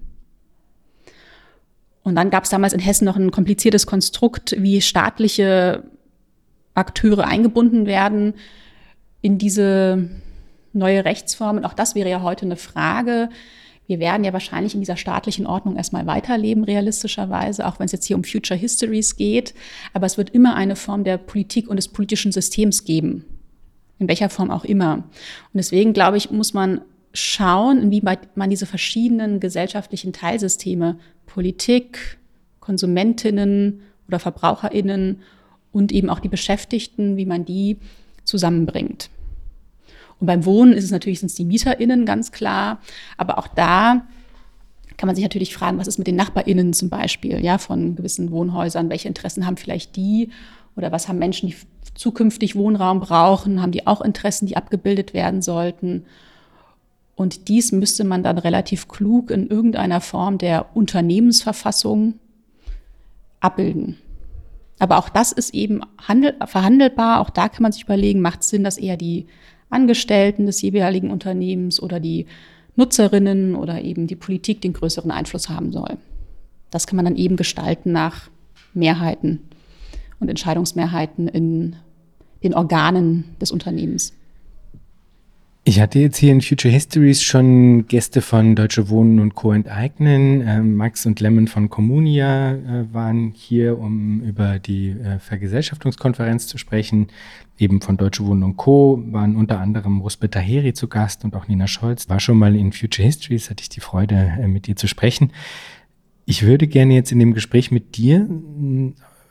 [2.03, 5.83] Und dann gab es damals in Hessen noch ein kompliziertes Konstrukt, wie staatliche
[6.77, 8.35] Akteure eingebunden werden
[9.21, 10.09] in diese
[10.73, 11.65] neue Rechtsformen.
[11.65, 13.29] Auch das wäre ja heute eine Frage.
[13.87, 18.05] Wir werden ja wahrscheinlich in dieser staatlichen Ordnung erstmal weiterleben, realistischerweise, auch wenn es jetzt
[18.05, 19.53] hier um Future Histories geht.
[19.93, 23.25] Aber es wird immer eine Form der Politik und des politischen Systems geben.
[23.97, 24.95] In welcher Form auch immer.
[24.95, 26.81] Und deswegen, glaube ich, muss man
[27.13, 32.19] schauen, inwieweit man diese verschiedenen gesellschaftlichen Teilsysteme, Politik,
[32.59, 35.21] Konsumentinnen oder Verbraucherinnen
[35.77, 37.77] und eben auch die Beschäftigten, wie man die
[38.23, 39.09] zusammenbringt.
[40.19, 42.79] Und beim Wohnen ist es natürlich, sind es die MieterInnen, ganz klar.
[43.17, 44.07] Aber auch da
[44.97, 48.31] kann man sich natürlich fragen, was ist mit den NachbarInnen zum Beispiel, ja, von gewissen
[48.31, 48.89] Wohnhäusern?
[48.89, 50.31] Welche Interessen haben vielleicht die?
[50.75, 51.55] Oder was haben Menschen, die
[51.93, 53.61] zukünftig Wohnraum brauchen?
[53.61, 56.05] Haben die auch Interessen, die abgebildet werden sollten?
[57.15, 62.15] Und dies müsste man dann relativ klug in irgendeiner Form der Unternehmensverfassung
[63.39, 63.97] abbilden.
[64.79, 67.19] Aber auch das ist eben handel, verhandelbar.
[67.19, 69.25] Auch da kann man sich überlegen, macht es Sinn, dass eher die
[69.69, 72.25] Angestellten des jeweiligen Unternehmens oder die
[72.75, 75.97] Nutzerinnen oder eben die Politik den größeren Einfluss haben soll.
[76.69, 78.29] Das kann man dann eben gestalten nach
[78.73, 79.39] Mehrheiten
[80.19, 81.75] und Entscheidungsmehrheiten in
[82.43, 84.13] den Organen des Unternehmens.
[85.69, 89.51] Ich hatte jetzt hier in Future Histories schon Gäste von Deutsche Wohnen und Co.
[89.51, 90.41] enteignen.
[90.47, 96.57] Ähm, Max und Lemon von Communia äh, waren hier, um über die äh, Vergesellschaftungskonferenz zu
[96.57, 97.07] sprechen.
[97.59, 99.03] Eben von Deutsche Wohnen und Co.
[99.07, 102.07] waren unter anderem Ruspe Taheri zu Gast und auch Nina Scholz.
[102.07, 105.33] War schon mal in Future Histories, hatte ich die Freude, äh, mit dir zu sprechen.
[106.23, 108.25] Ich würde gerne jetzt in dem Gespräch mit dir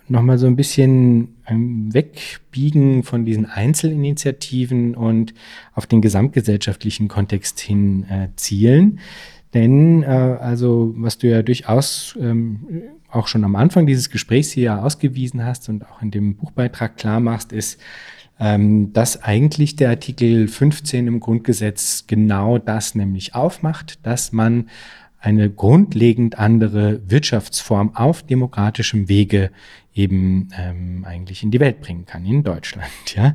[0.09, 5.35] nochmal so ein bisschen ähm, wegbiegen von diesen Einzelinitiativen und
[5.75, 9.01] auf den gesamtgesellschaftlichen Kontext hin äh, zielen.
[9.55, 14.83] Denn, äh, also, was du ja durchaus ähm, auch schon am Anfang dieses Gesprächs hier
[14.83, 17.81] ausgewiesen hast und auch in dem Buchbeitrag klar machst, ist,
[18.39, 24.69] ähm, dass eigentlich der Artikel 15 im Grundgesetz genau das nämlich aufmacht, dass man
[25.27, 29.51] eine grundlegend andere Wirtschaftsform auf demokratischem Wege
[29.93, 32.91] eben ähm, eigentlich in die Welt bringen kann, in Deutschland.
[33.17, 33.35] Ja?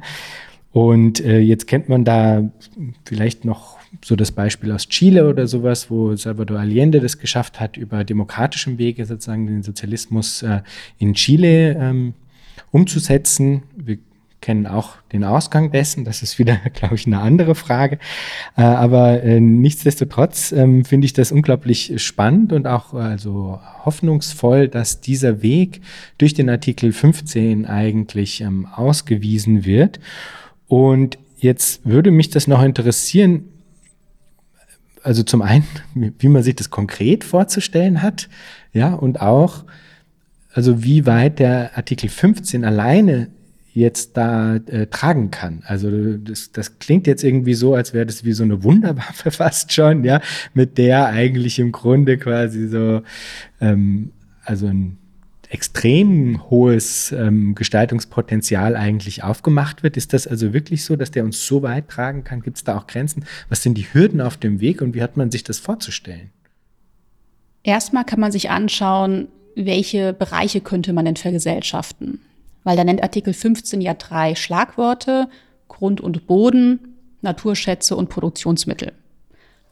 [0.73, 2.49] Und äh, jetzt kennt man da
[3.03, 7.75] vielleicht noch so das Beispiel aus Chile oder sowas, wo Salvador Allende das geschafft hat,
[7.75, 10.61] über demokratischem Wege sozusagen den Sozialismus äh,
[10.97, 12.13] in Chile ähm,
[12.71, 13.63] umzusetzen.
[13.75, 13.97] Wir
[14.41, 16.03] kennen auch den Ausgang dessen.
[16.03, 17.99] Das ist wieder, glaube ich, eine andere Frage.
[18.57, 24.99] Äh, aber äh, nichtsdestotrotz ähm, finde ich das unglaublich spannend und auch also hoffnungsvoll, dass
[24.99, 25.81] dieser Weg
[26.17, 29.99] durch den Artikel 15 eigentlich ähm, ausgewiesen wird.
[30.67, 33.45] Und jetzt würde mich das noch interessieren,
[35.03, 38.27] also zum einen, wie man sich das konkret vorzustellen hat,
[38.73, 39.65] ja, und auch,
[40.53, 43.27] also wie weit der Artikel 15 alleine
[43.73, 45.63] jetzt da äh, tragen kann.
[45.65, 49.71] Also das, das klingt jetzt irgendwie so, als wäre das wie so eine Wunderwaffe fast
[49.71, 50.21] schon, ja,
[50.53, 53.01] mit der eigentlich im Grunde quasi so,
[53.61, 54.11] ähm,
[54.43, 54.97] also ein
[55.49, 59.97] extrem hohes ähm, Gestaltungspotenzial eigentlich aufgemacht wird.
[59.97, 62.41] Ist das also wirklich so, dass der uns so weit tragen kann?
[62.41, 63.25] Gibt es da auch Grenzen?
[63.49, 66.29] Was sind die Hürden auf dem Weg und wie hat man sich das vorzustellen?
[67.63, 72.21] Erstmal kann man sich anschauen, welche Bereiche könnte man denn vergesellschaften?
[72.63, 75.27] Weil da nennt Artikel 15 ja drei Schlagworte,
[75.67, 78.93] Grund und Boden, Naturschätze und Produktionsmittel.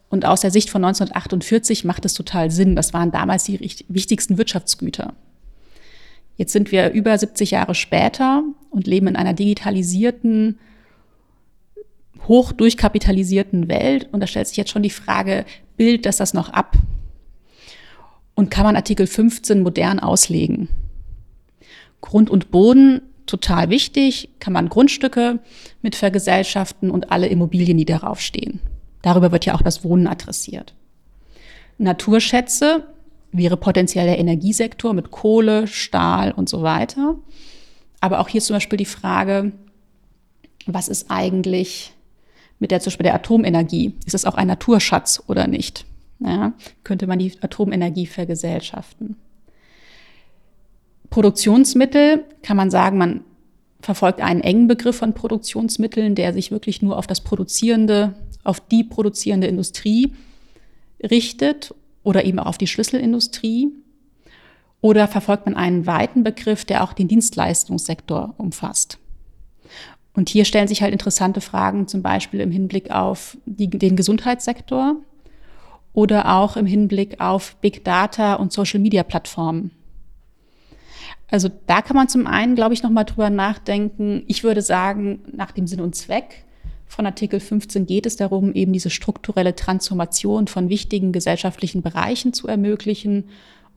[0.09, 2.75] Und aus der Sicht von 1948 macht es total Sinn.
[2.75, 5.13] Das waren damals die wichtigsten Wirtschaftsgüter.
[6.35, 10.57] Jetzt sind wir über 70 Jahre später und leben in einer digitalisierten,
[12.27, 14.07] hoch durchkapitalisierten Welt.
[14.11, 15.45] Und da stellt sich jetzt schon die Frage,
[15.77, 16.75] bildet das das noch ab?
[18.35, 20.69] Und kann man Artikel 15 modern auslegen?
[22.01, 25.39] Grund und Boden total wichtig, kann man Grundstücke
[25.81, 28.59] mit vergesellschaften und alle Immobilien, die darauf stehen.
[29.01, 30.73] Darüber wird ja auch das Wohnen adressiert.
[31.77, 32.83] Naturschätze
[33.31, 37.15] wäre potenziell der Energiesektor mit Kohle, Stahl und so weiter.
[38.01, 39.51] Aber auch hier zum Beispiel die Frage,
[40.65, 41.93] was ist eigentlich
[42.59, 43.95] mit der zum Beispiel der Atomenergie?
[44.05, 45.85] Ist es auch ein Naturschatz oder nicht?
[46.19, 46.53] Ja,
[46.83, 49.15] könnte man die Atomenergie vergesellschaften?
[51.09, 53.23] Produktionsmittel kann man sagen, man
[53.81, 58.83] verfolgt einen engen Begriff von Produktionsmitteln, der sich wirklich nur auf das produzierende, auf die
[58.83, 60.13] produzierende Industrie
[61.01, 63.69] richtet oder eben auch auf die Schlüsselindustrie.
[64.81, 68.97] Oder verfolgt man einen weiten Begriff, der auch den Dienstleistungssektor umfasst.
[70.13, 74.95] Und hier stellen sich halt interessante Fragen, zum Beispiel im Hinblick auf die, den Gesundheitssektor
[75.93, 79.71] oder auch im Hinblick auf Big Data und Social Media Plattformen.
[81.31, 84.23] Also da kann man zum einen, glaube ich, nochmal drüber nachdenken.
[84.27, 86.45] Ich würde sagen, nach dem Sinn und Zweck
[86.87, 92.47] von Artikel 15 geht es darum, eben diese strukturelle Transformation von wichtigen gesellschaftlichen Bereichen zu
[92.47, 93.25] ermöglichen.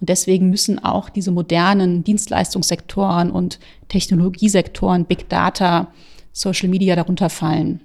[0.01, 5.93] Und deswegen müssen auch diese modernen Dienstleistungssektoren und Technologiesektoren, Big Data,
[6.33, 7.81] Social Media darunter fallen.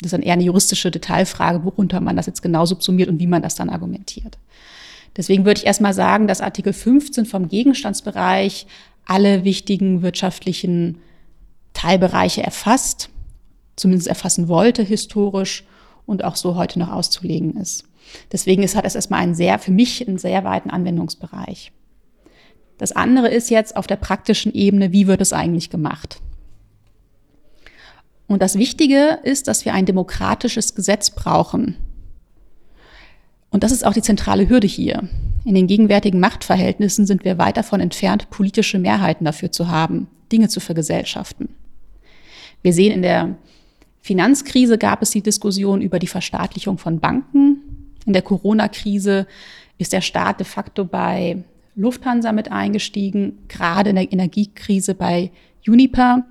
[0.00, 3.26] Das ist dann eher eine juristische Detailfrage, worunter man das jetzt genau subsumiert und wie
[3.26, 4.38] man das dann argumentiert.
[5.16, 8.66] Deswegen würde ich erstmal sagen, dass Artikel 15 vom Gegenstandsbereich
[9.06, 10.98] alle wichtigen wirtschaftlichen
[11.72, 13.10] Teilbereiche erfasst,
[13.76, 15.64] zumindest erfassen wollte historisch
[16.06, 17.84] und auch so heute noch auszulegen ist.
[18.32, 21.72] Deswegen ist, hat es erstmal einen sehr, für mich einen sehr weiten Anwendungsbereich.
[22.78, 26.20] Das andere ist jetzt auf der praktischen Ebene, wie wird es eigentlich gemacht?
[28.26, 31.76] Und das Wichtige ist, dass wir ein demokratisches Gesetz brauchen.
[33.56, 35.08] Und das ist auch die zentrale Hürde hier.
[35.46, 40.50] In den gegenwärtigen Machtverhältnissen sind wir weit davon entfernt, politische Mehrheiten dafür zu haben, Dinge
[40.50, 41.48] zu vergesellschaften.
[42.60, 43.38] Wir sehen in der
[44.02, 47.94] Finanzkrise gab es die Diskussion über die Verstaatlichung von Banken.
[48.04, 49.26] In der Corona-Krise
[49.78, 51.42] ist der Staat de facto bei
[51.76, 55.30] Lufthansa mit eingestiegen, gerade in der Energiekrise bei
[55.66, 56.26] Uniper.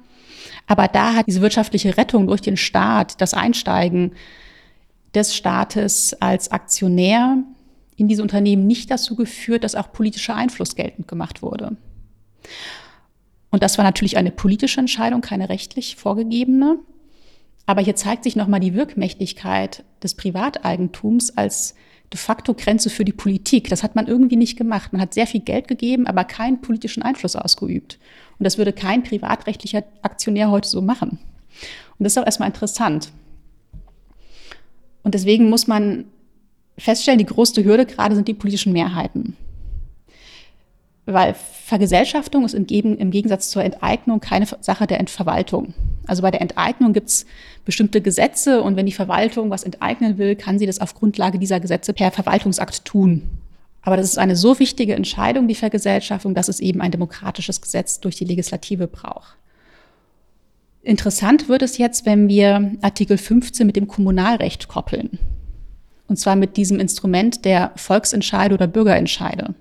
[0.67, 4.11] Aber da hat diese wirtschaftliche Rettung durch den Staat, das Einsteigen
[5.15, 7.43] des Staates als Aktionär
[7.95, 11.77] in diese Unternehmen nicht dazu geführt, dass auch politischer Einfluss geltend gemacht wurde.
[13.49, 16.79] Und das war natürlich eine politische Entscheidung, keine rechtlich vorgegebene.
[17.65, 21.73] Aber hier zeigt sich nochmal die Wirkmächtigkeit des Privateigentums als
[22.13, 23.69] de facto Grenze für die Politik.
[23.69, 24.93] Das hat man irgendwie nicht gemacht.
[24.93, 27.97] Man hat sehr viel Geld gegeben, aber keinen politischen Einfluss ausgeübt.
[28.37, 31.17] Und das würde kein privatrechtlicher Aktionär heute so machen.
[31.97, 33.11] Und das ist auch erstmal interessant.
[35.05, 36.05] Und deswegen muss man
[36.79, 39.37] feststellen, die größte Hürde gerade sind die politischen Mehrheiten.
[41.05, 45.75] Weil Vergesellschaftung ist im Gegensatz zur Enteignung keine Sache der Entverwaltung.
[46.07, 47.27] Also bei der Enteignung gibt es
[47.65, 51.59] bestimmte Gesetze und wenn die Verwaltung was enteignen will, kann sie das auf Grundlage dieser
[51.59, 53.29] Gesetze per Verwaltungsakt tun.
[53.83, 57.99] Aber das ist eine so wichtige Entscheidung, die Vergesellschaftung, dass es eben ein demokratisches Gesetz
[57.99, 59.35] durch die Legislative braucht.
[60.85, 65.17] Interessant wird es jetzt, wenn wir Artikel 15 mit dem Kommunalrecht koppeln.
[66.07, 69.55] Und zwar mit diesem Instrument der Volksentscheide oder Bürgerentscheide.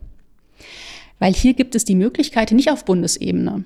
[1.19, 3.65] Weil hier gibt es die Möglichkeit, nicht auf Bundesebene,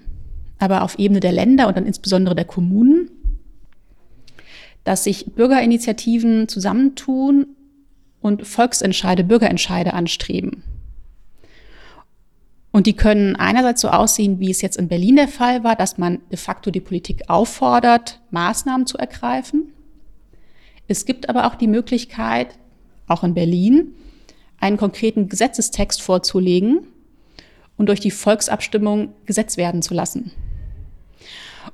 [0.60, 3.10] aber auf Ebene der Länder und dann insbesondere der Kommunen,
[4.84, 7.48] dass sich Bürgerinitiativen zusammentun
[8.20, 10.62] und Volksentscheide, Bürgerentscheide anstreben.
[12.78, 15.98] Und die können einerseits so aussehen, wie es jetzt in Berlin der Fall war, dass
[15.98, 19.72] man de facto die Politik auffordert, Maßnahmen zu ergreifen.
[20.86, 22.56] Es gibt aber auch die Möglichkeit,
[23.08, 23.96] auch in Berlin,
[24.60, 26.86] einen konkreten Gesetzestext vorzulegen
[27.76, 30.30] und durch die Volksabstimmung Gesetz werden zu lassen.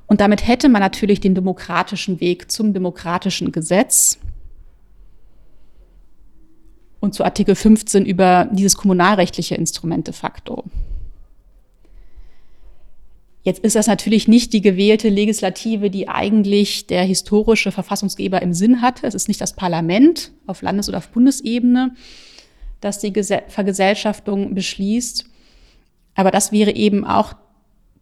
[0.07, 4.17] Und damit hätte man natürlich den demokratischen Weg zum demokratischen Gesetz
[6.99, 10.63] und zu Artikel 15 über dieses kommunalrechtliche Instrument de facto.
[13.45, 18.81] Jetzt ist das natürlich nicht die gewählte Legislative, die eigentlich der historische Verfassungsgeber im Sinn
[18.81, 19.05] hatte.
[19.05, 21.93] Es ist nicht das Parlament auf Landes- oder auf Bundesebene,
[22.81, 23.13] das die
[23.47, 25.25] Vergesellschaftung beschließt.
[26.15, 27.33] Aber das wäre eben auch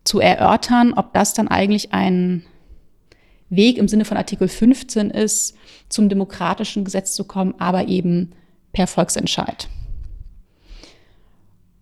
[0.06, 2.46] zu erörtern, ob das dann eigentlich ein
[3.50, 5.58] Weg im Sinne von Artikel 15 ist,
[5.90, 8.32] zum demokratischen Gesetz zu kommen, aber eben
[8.72, 9.68] per Volksentscheid.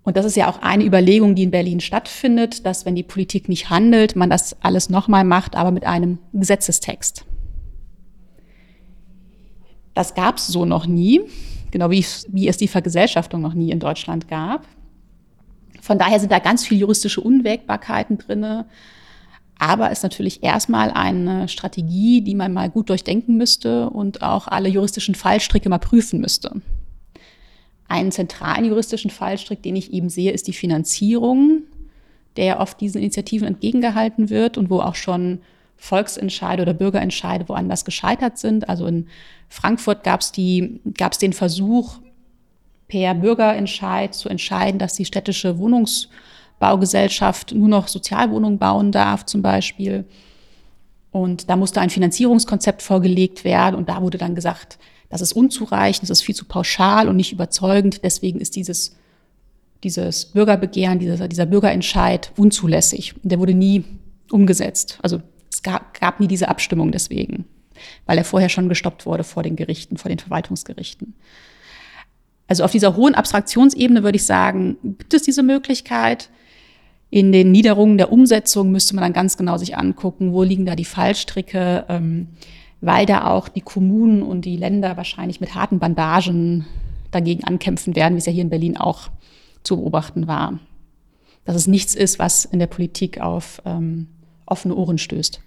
[0.04, 3.50] Und das ist ja auch eine Überlegung, die in Berlin stattfindet, dass wenn die Politik
[3.50, 7.26] nicht handelt, man das alles nochmal macht, aber mit einem Gesetzestext.
[9.94, 11.22] Das gab es so noch nie,
[11.70, 14.66] genau wie, wie es die Vergesellschaftung noch nie in Deutschland gab.
[15.82, 18.66] Von daher sind da ganz viele juristische Unwägbarkeiten drinne.
[19.58, 24.70] Aber ist natürlich erstmal eine Strategie, die man mal gut durchdenken müsste und auch alle
[24.70, 26.62] juristischen Fallstricke mal prüfen müsste.
[27.92, 31.64] Einen zentralen juristischen Fallstrick, den ich eben sehe, ist die Finanzierung,
[32.38, 35.40] der ja oft diesen Initiativen entgegengehalten wird und wo auch schon
[35.76, 38.70] Volksentscheide oder Bürgerentscheide woanders gescheitert sind.
[38.70, 39.08] Also in
[39.50, 42.00] Frankfurt gab es den Versuch,
[42.88, 50.06] per Bürgerentscheid zu entscheiden, dass die städtische Wohnungsbaugesellschaft nur noch Sozialwohnungen bauen darf, zum Beispiel.
[51.12, 54.80] Und da musste ein Finanzierungskonzept vorgelegt werden und da wurde dann gesagt,
[55.12, 58.04] das ist unzureichend, das ist viel zu pauschal und nicht überzeugend.
[58.04, 58.96] Deswegen ist dieses,
[59.84, 63.14] dieses Bürgerbegehren, dieser, dieser Bürgerentscheid unzulässig.
[63.22, 63.84] Und der wurde nie
[64.32, 64.98] umgesetzt.
[65.02, 67.44] Also es gab, gab nie diese Abstimmung deswegen,
[68.06, 71.14] weil er vorher schon gestoppt wurde vor den Gerichten, vor den Verwaltungsgerichten.
[72.48, 76.30] Also auf dieser hohen Abstraktionsebene würde ich sagen, gibt es diese Möglichkeit.
[77.10, 80.76] In den Niederungen der Umsetzung müsste man dann ganz genau sich angucken, wo liegen da
[80.76, 81.86] die Fallstricke.
[81.90, 82.30] Ähm,
[82.82, 86.66] weil da auch die Kommunen und die Länder wahrscheinlich mit harten Bandagen
[87.12, 89.10] dagegen ankämpfen werden, wie es ja hier in Berlin auch
[89.64, 90.60] zu beobachten war.
[91.46, 94.08] Dass es nichts ist, was in der Politik auf ähm,
[94.46, 95.42] offene Ohren stößt.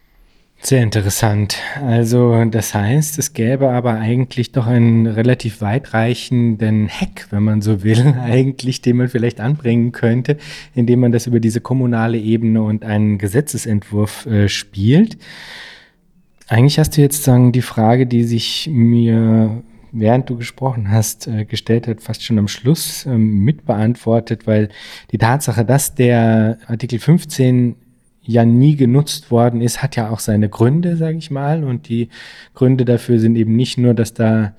[0.61, 1.59] Sehr interessant.
[1.82, 7.82] Also das heißt, es gäbe aber eigentlich doch einen relativ weitreichenden Hack, wenn man so
[7.82, 10.39] will, eigentlich, den man vielleicht anbringen könnte,
[10.74, 15.18] indem man das über diese kommunale Ebene und einen Gesetzesentwurf äh, spielt.
[16.49, 19.63] Eigentlich hast du jetzt sagen die Frage, die sich mir
[19.95, 24.69] während du gesprochen hast, äh, gestellt hat, fast schon am Schluss ähm, mitbeantwortet, weil
[25.13, 27.77] die Tatsache, dass der Artikel 15
[28.23, 31.63] ja nie genutzt worden ist, hat ja auch seine Gründe, sage ich mal.
[31.63, 32.09] Und die
[32.55, 34.55] Gründe dafür sind eben nicht nur, dass da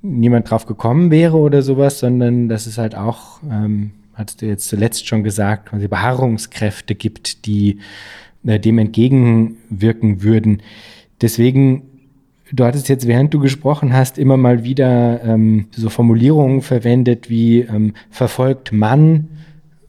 [0.00, 4.68] niemand drauf gekommen wäre oder sowas, sondern dass es halt auch, ähm, hast du jetzt
[4.68, 7.80] zuletzt schon gesagt, quasi Beharrungskräfte gibt, die
[8.46, 10.62] äh, dem entgegenwirken würden.
[11.24, 11.82] Deswegen
[12.52, 17.60] Du hattest jetzt, während du gesprochen hast, immer mal wieder ähm, so Formulierungen verwendet wie
[17.60, 19.28] ähm, verfolgt Mann,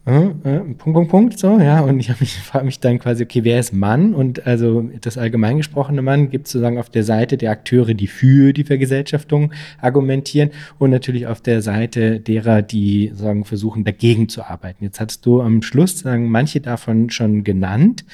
[0.06, 1.80] äh, äh, Punkt, Punkt, Punkt, so, ja.
[1.80, 4.14] Und ich mich, frage mich dann quasi, okay, wer ist Mann?
[4.14, 8.06] Und also das allgemein gesprochene Mann gibt es sozusagen auf der Seite der Akteure, die
[8.06, 14.44] für die Vergesellschaftung argumentieren und natürlich auf der Seite derer, die sagen, versuchen, dagegen zu
[14.44, 14.84] arbeiten.
[14.84, 18.04] Jetzt hattest du am Schluss sagen, manche davon schon genannt.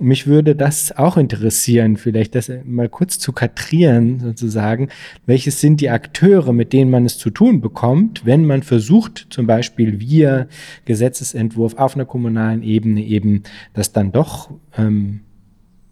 [0.00, 4.88] Mich würde das auch interessieren, vielleicht das mal kurz zu katrieren, sozusagen.
[5.26, 9.46] Welches sind die Akteure, mit denen man es zu tun bekommt, wenn man versucht, zum
[9.46, 10.46] Beispiel via
[10.86, 13.42] Gesetzesentwurf auf einer kommunalen Ebene eben
[13.74, 15.20] das dann doch ähm,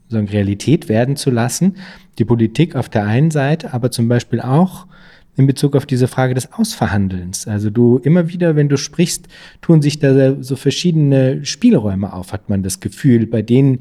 [0.08, 1.76] so eine Realität werden zu lassen?
[2.18, 4.86] Die Politik auf der einen Seite, aber zum Beispiel auch
[5.40, 7.48] in Bezug auf diese Frage des Ausverhandelns.
[7.48, 9.26] Also du immer wieder, wenn du sprichst,
[9.62, 13.80] tun sich da so verschiedene Spielräume auf, hat man das Gefühl, bei denen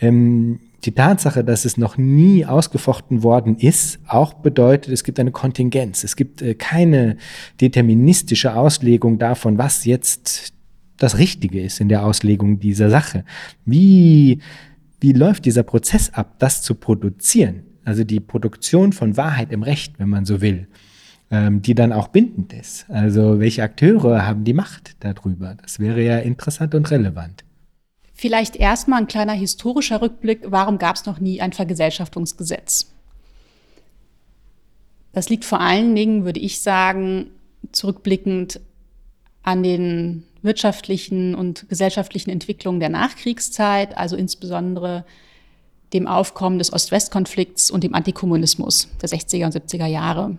[0.00, 5.30] ähm, die Tatsache, dass es noch nie ausgefochten worden ist, auch bedeutet, es gibt eine
[5.30, 6.04] Kontingenz.
[6.04, 7.16] Es gibt äh, keine
[7.60, 10.52] deterministische Auslegung davon, was jetzt
[10.96, 13.24] das Richtige ist in der Auslegung dieser Sache.
[13.64, 14.40] Wie,
[15.00, 17.62] wie läuft dieser Prozess ab, das zu produzieren?
[17.84, 20.68] Also die Produktion von Wahrheit im Recht, wenn man so will,
[21.30, 22.86] ähm, die dann auch bindend ist.
[22.88, 25.56] Also welche Akteure haben die Macht darüber?
[25.60, 27.44] Das wäre ja interessant und relevant.
[28.12, 30.42] Vielleicht erstmal ein kleiner historischer Rückblick.
[30.46, 32.92] Warum gab es noch nie ein Vergesellschaftungsgesetz?
[35.12, 37.30] Das liegt vor allen Dingen, würde ich sagen,
[37.72, 38.60] zurückblickend
[39.42, 45.04] an den wirtschaftlichen und gesellschaftlichen Entwicklungen der Nachkriegszeit, also insbesondere
[45.92, 50.36] dem Aufkommen des Ost-West-Konflikts und dem Antikommunismus der 60er und 70er Jahre.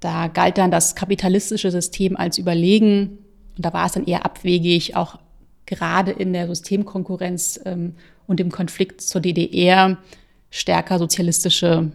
[0.00, 3.18] Da galt dann das kapitalistische System als überlegen
[3.56, 5.18] und da war es dann eher abwegig, auch
[5.64, 7.94] gerade in der Systemkonkurrenz ähm,
[8.26, 9.98] und im Konflikt zur DDR
[10.50, 11.90] stärker sozialistische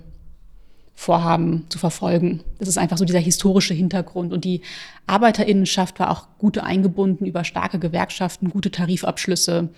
[0.94, 2.42] Vorhaben zu verfolgen.
[2.60, 4.34] Das ist einfach so dieser historische Hintergrund.
[4.34, 4.62] Und die
[5.08, 9.70] Arbeiterinnenschaft war auch gut eingebunden über starke Gewerkschaften, gute Tarifabschlüsse,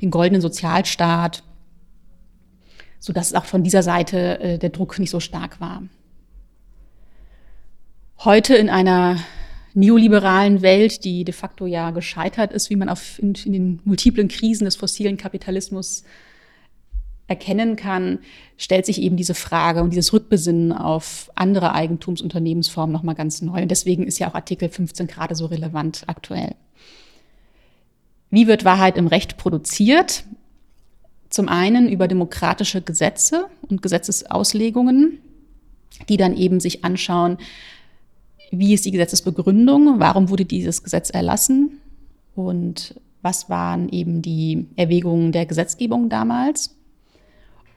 [0.00, 1.42] den goldenen Sozialstaat
[2.98, 5.82] so dass auch von dieser Seite äh, der Druck nicht so stark war.
[8.24, 9.18] Heute in einer
[9.74, 14.26] neoliberalen Welt, die de facto ja gescheitert ist, wie man auf, in, in den multiplen
[14.26, 16.02] Krisen des fossilen Kapitalismus
[17.28, 18.18] erkennen kann,
[18.56, 23.62] stellt sich eben diese Frage und dieses Rückbesinnen auf andere Eigentumsunternehmensformen nochmal ganz neu.
[23.62, 26.56] Und deswegen ist ja auch Artikel 15 gerade so relevant aktuell.
[28.30, 30.24] Wie wird Wahrheit im Recht produziert?
[31.30, 35.20] Zum einen über demokratische Gesetze und Gesetzesauslegungen,
[36.08, 37.38] die dann eben sich anschauen,
[38.50, 41.78] wie ist die Gesetzesbegründung, warum wurde dieses Gesetz erlassen
[42.34, 46.74] und was waren eben die Erwägungen der Gesetzgebung damals.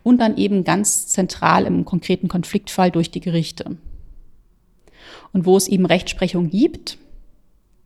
[0.04, 3.78] Und dann eben ganz zentral im konkreten Konfliktfall durch die Gerichte.
[5.32, 6.98] Und wo es eben Rechtsprechung gibt,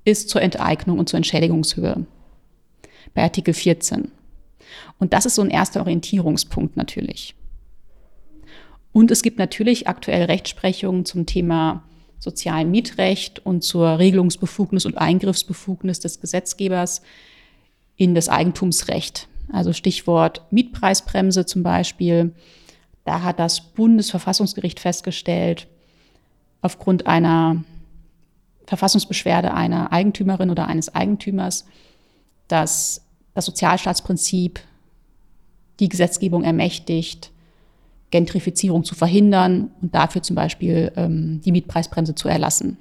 [0.05, 2.05] ist zur Enteignung und zur Entschädigungshöhe.
[3.13, 4.11] Bei Artikel 14.
[4.97, 7.35] Und das ist so ein erster Orientierungspunkt natürlich.
[8.93, 11.83] Und es gibt natürlich aktuell Rechtsprechung zum Thema
[12.19, 17.01] sozialen Mietrecht und zur Regelungsbefugnis und Eingriffsbefugnis des Gesetzgebers
[17.95, 19.27] in das Eigentumsrecht.
[19.51, 22.33] Also Stichwort Mietpreisbremse zum Beispiel.
[23.03, 25.67] Da hat das Bundesverfassungsgericht festgestellt,
[26.61, 27.63] aufgrund einer
[28.65, 31.65] Verfassungsbeschwerde einer Eigentümerin oder eines Eigentümers,
[32.47, 33.05] dass
[33.35, 34.59] das Sozialstaatsprinzip
[35.79, 37.31] die Gesetzgebung ermächtigt,
[38.15, 42.77] Gentrifizierung zu verhindern und dafür zum Beispiel ähm, die Mietpreisbremse zu erlassen.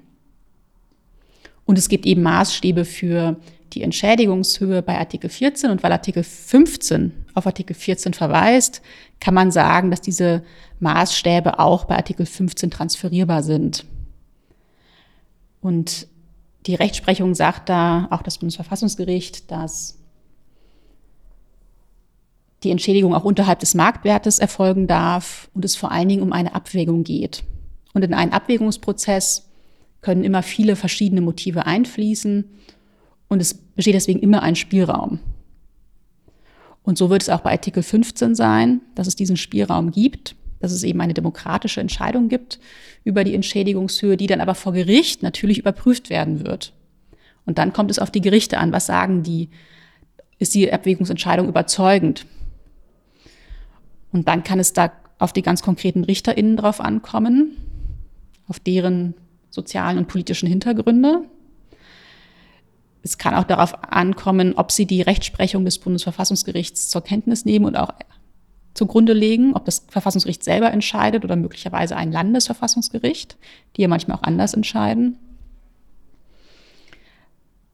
[1.65, 3.37] Und es gibt eben Maßstäbe für
[3.73, 8.81] die Entschädigungshöhe bei Artikel 14 und weil Artikel 15 auf Artikel 14 verweist,
[9.19, 10.45] kann man sagen, dass diese
[10.79, 13.85] Maßstäbe auch bei Artikel 15 transferierbar sind.
[15.61, 16.07] Und
[16.67, 19.99] die Rechtsprechung sagt da, auch das Bundesverfassungsgericht, dass
[22.65, 26.55] die Entschädigung auch unterhalb des Marktwertes erfolgen darf und es vor allen Dingen um eine
[26.55, 27.45] Abwägung geht.
[27.93, 29.49] Und in einen Abwägungsprozess
[30.01, 32.45] können immer viele verschiedene Motive einfließen
[33.29, 35.21] und es besteht deswegen immer ein Spielraum.
[36.83, 40.73] Und so wird es auch bei Artikel 15 sein, dass es diesen Spielraum gibt, dass
[40.73, 42.59] es eben eine demokratische Entscheidung gibt
[43.05, 46.73] über die Entschädigungshöhe, die dann aber vor Gericht natürlich überprüft werden wird.
[47.47, 48.73] Und dann kommt es auf die Gerichte an.
[48.73, 49.49] Was sagen die?
[50.39, 52.27] Ist die Abwägungsentscheidung überzeugend?
[54.15, 57.57] Und dann kann es da auf die ganz konkreten RichterInnen drauf ankommen,
[58.47, 59.15] auf deren
[59.51, 61.25] sozialen und politischen Hintergründe.
[63.03, 67.77] Es kann auch darauf ankommen, ob sie die Rechtsprechung des Bundesverfassungsgerichts zur Kenntnis nehmen und
[67.77, 67.93] auch
[68.75, 73.37] zugrunde legen, ob das Verfassungsgericht selber entscheidet oder möglicherweise ein Landesverfassungsgericht,
[73.77, 75.19] die ja manchmal auch anders entscheiden.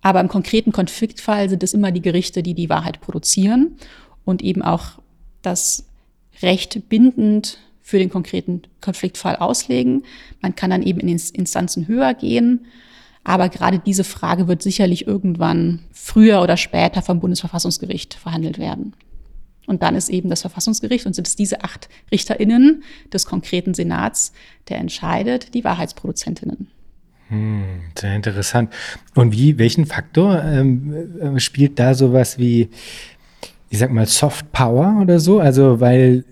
[0.01, 3.77] Aber im konkreten Konfliktfall sind es immer die Gerichte, die die Wahrheit produzieren
[4.25, 5.01] und eben auch
[5.43, 5.85] das
[6.43, 10.05] Recht bindend für den konkreten Konfliktfall auslegen.
[10.41, 12.67] Man kann dann eben in Instanzen höher gehen.
[13.25, 18.95] Aber gerade diese Frage wird sicherlich irgendwann früher oder später vom Bundesverfassungsgericht verhandelt werden.
[19.67, 22.83] Und dann ist eben das Verfassungsgericht und sind es diese acht RichterInnen
[23.13, 24.33] des konkreten Senats,
[24.69, 26.69] der entscheidet, die Wahrheitsproduzentinnen.
[27.29, 27.63] Hm,
[27.97, 28.73] sehr interessant.
[29.15, 32.71] Und wie, welchen Faktor ähm, äh, spielt da sowas wie,
[33.71, 35.41] ich sag mal, Soft Power oder so?
[35.41, 36.25] Also, weil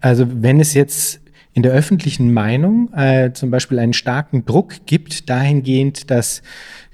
[0.00, 1.20] also wenn es jetzt
[1.54, 6.42] in der öffentlichen Meinung äh, zum Beispiel einen starken Druck gibt, dahingehend, dass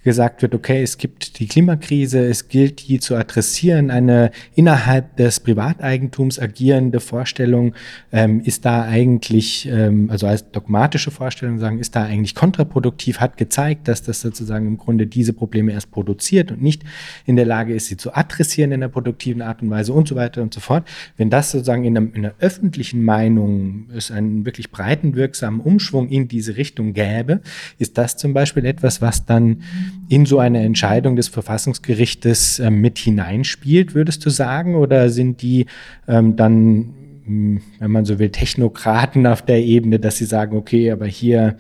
[0.05, 3.91] gesagt wird, okay, es gibt die Klimakrise, es gilt, die zu adressieren.
[3.91, 7.75] Eine innerhalb des Privateigentums agierende Vorstellung
[8.13, 13.39] ähm, ist da eigentlich, ähm, also als dogmatische Vorstellung sagen, ist da eigentlich kontraproduktiv, hat
[13.39, 16.83] gezeigt, dass das sozusagen im Grunde diese Probleme erst produziert und nicht
[17.25, 20.17] in der Lage ist, sie zu adressieren in einer produktiven Art und Weise und so
[20.17, 20.87] weiter und so fort.
[21.17, 26.09] Wenn das sozusagen in, einer, in einer öffentlichen Meinung es einen wirklich breiten wirksamen Umschwung
[26.11, 27.41] in diese Richtung gäbe,
[27.79, 29.63] ist das zum Beispiel etwas, was dann
[30.09, 34.74] in so eine Entscheidung des Verfassungsgerichtes äh, mit hineinspielt, würdest du sagen?
[34.74, 35.66] Oder sind die
[36.09, 40.90] ähm, dann, hm, wenn man so will, Technokraten auf der Ebene, dass sie sagen, okay,
[40.90, 41.57] aber hier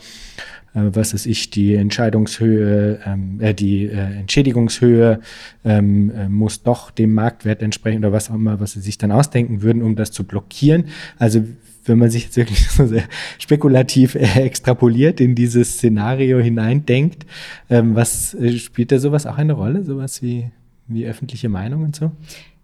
[0.74, 5.20] äh, was ist ich, die Entscheidungshöhe, ähm, äh, die äh, Entschädigungshöhe
[5.64, 9.12] ähm, äh, muss doch dem Marktwert entsprechen oder was auch immer, was sie sich dann
[9.12, 10.86] ausdenken würden, um das zu blockieren.
[11.18, 11.44] Also
[11.88, 13.04] wenn man sich jetzt wirklich so sehr
[13.38, 17.26] spekulativ äh, extrapoliert in dieses Szenario hineindenkt,
[17.70, 20.50] ähm, was äh, spielt da sowas auch eine Rolle, sowas wie,
[20.86, 22.12] wie öffentliche Meinung und so?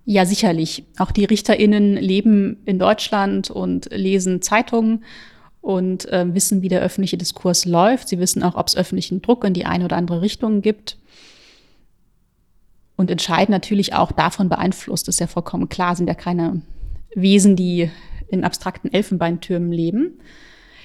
[0.04, 0.84] Ja, sicherlich.
[0.98, 5.04] Auch die RichterInnen leben in Deutschland und lesen Zeitungen
[5.60, 8.08] und äh, wissen, wie der öffentliche Diskurs läuft.
[8.08, 10.96] Sie wissen auch, ob es öffentlichen Druck in die eine oder andere Richtung gibt.
[12.96, 16.60] Und entscheiden natürlich auch davon beeinflusst, ist ja vollkommen klar, sind ja keine
[17.14, 17.90] Wesen, die
[18.31, 20.20] in abstrakten Elfenbeintürmen leben.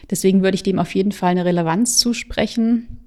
[0.10, 3.00] Deswegen würde ich dem auf jeden Fall eine Relevanz zusprechen.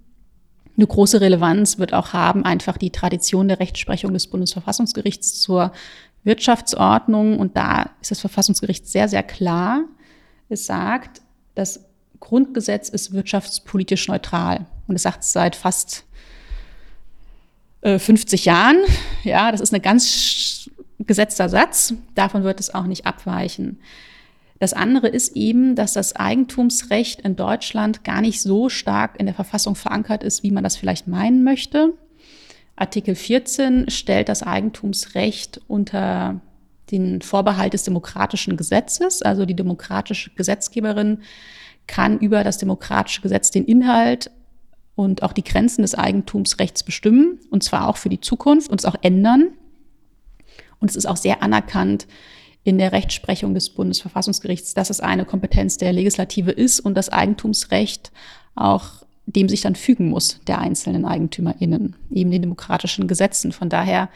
[0.76, 5.72] Eine große Relevanz wird auch haben einfach die Tradition der Rechtsprechung des Bundesverfassungsgerichts zur
[6.24, 7.38] Wirtschaftsordnung.
[7.38, 9.84] Und da ist das Verfassungsgericht sehr, sehr klar.
[10.48, 11.20] Es sagt,
[11.54, 11.84] das
[12.20, 14.66] Grundgesetz ist wirtschaftspolitisch neutral.
[14.86, 16.04] Und es sagt es seit fast
[17.82, 18.76] 50 äh, Jahren.
[19.24, 20.70] Ja, das ist ein ganz
[21.00, 21.94] gesetzter Satz.
[22.14, 23.80] Davon wird es auch nicht abweichen.
[24.58, 29.34] Das andere ist eben, dass das Eigentumsrecht in Deutschland gar nicht so stark in der
[29.34, 31.94] Verfassung verankert ist, wie man das vielleicht meinen möchte.
[32.74, 36.40] Artikel 14 stellt das Eigentumsrecht unter
[36.90, 39.22] den Vorbehalt des demokratischen Gesetzes.
[39.22, 41.20] Also die demokratische Gesetzgeberin
[41.86, 44.30] kann über das demokratische Gesetz den Inhalt
[44.94, 48.84] und auch die Grenzen des Eigentumsrechts bestimmen, und zwar auch für die Zukunft und es
[48.84, 49.48] auch ändern.
[50.80, 52.06] Und es ist auch sehr anerkannt
[52.68, 58.12] in der Rechtsprechung des Bundesverfassungsgerichts, dass es eine Kompetenz der Legislative ist und das Eigentumsrecht
[58.54, 63.52] auch dem sich dann fügen muss, der einzelnen EigentümerInnen, eben den demokratischen Gesetzen.
[63.52, 64.08] Von daher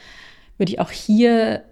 [0.58, 1.64] würde ich auch hier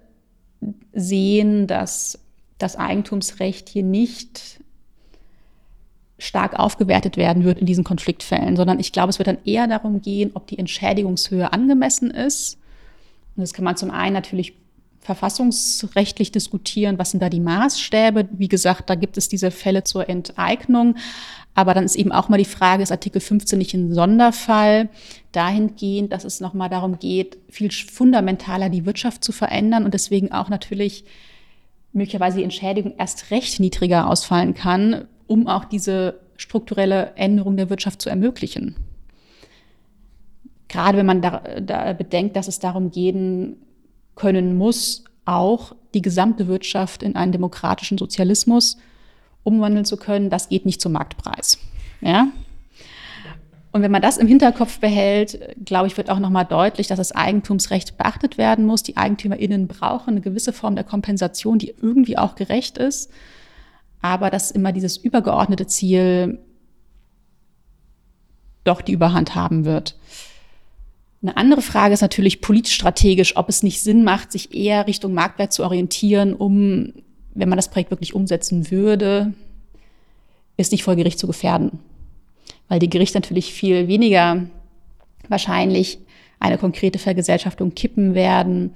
[0.92, 2.18] sehen, dass
[2.58, 4.60] das Eigentumsrecht hier nicht
[6.18, 10.02] stark aufgewertet werden wird in diesen Konfliktfällen, sondern ich glaube, es wird dann eher darum
[10.02, 12.58] gehen, ob die Entschädigungshöhe angemessen ist.
[13.36, 14.59] Und das kann man zum einen natürlich
[15.00, 18.28] verfassungsrechtlich diskutieren, was sind da die Maßstäbe.
[18.32, 20.96] Wie gesagt, da gibt es diese Fälle zur Enteignung.
[21.54, 24.88] Aber dann ist eben auch mal die Frage, ist Artikel 15 nicht ein Sonderfall
[25.32, 30.48] dahingehend, dass es nochmal darum geht, viel fundamentaler die Wirtschaft zu verändern und deswegen auch
[30.48, 31.04] natürlich
[31.92, 38.00] möglicherweise die Entschädigung erst recht niedriger ausfallen kann, um auch diese strukturelle Änderung der Wirtschaft
[38.00, 38.76] zu ermöglichen.
[40.68, 43.56] Gerade wenn man da, da bedenkt, dass es darum gehen
[44.14, 48.78] können muss, auch die gesamte Wirtschaft in einen demokratischen Sozialismus
[49.42, 51.58] umwandeln zu können, das geht nicht zum Marktpreis.
[52.00, 52.28] Ja?
[53.72, 57.12] Und wenn man das im Hinterkopf behält, glaube ich, wird auch nochmal deutlich, dass das
[57.12, 58.82] Eigentumsrecht beachtet werden muss.
[58.82, 63.10] Die EigentümerInnen brauchen eine gewisse Form der Kompensation, die irgendwie auch gerecht ist.
[64.02, 66.40] Aber dass immer dieses übergeordnete Ziel
[68.64, 69.96] doch die Überhand haben wird.
[71.22, 75.52] Eine andere Frage ist natürlich politisch-strategisch, ob es nicht Sinn macht, sich eher Richtung Marktwert
[75.52, 76.92] zu orientieren, um
[77.34, 79.34] wenn man das Projekt wirklich umsetzen würde,
[80.56, 81.78] ist nicht vor Gericht zu gefährden.
[82.68, 84.46] Weil die Gerichte natürlich viel weniger
[85.28, 85.98] wahrscheinlich
[86.38, 88.74] eine konkrete Vergesellschaftung kippen werden,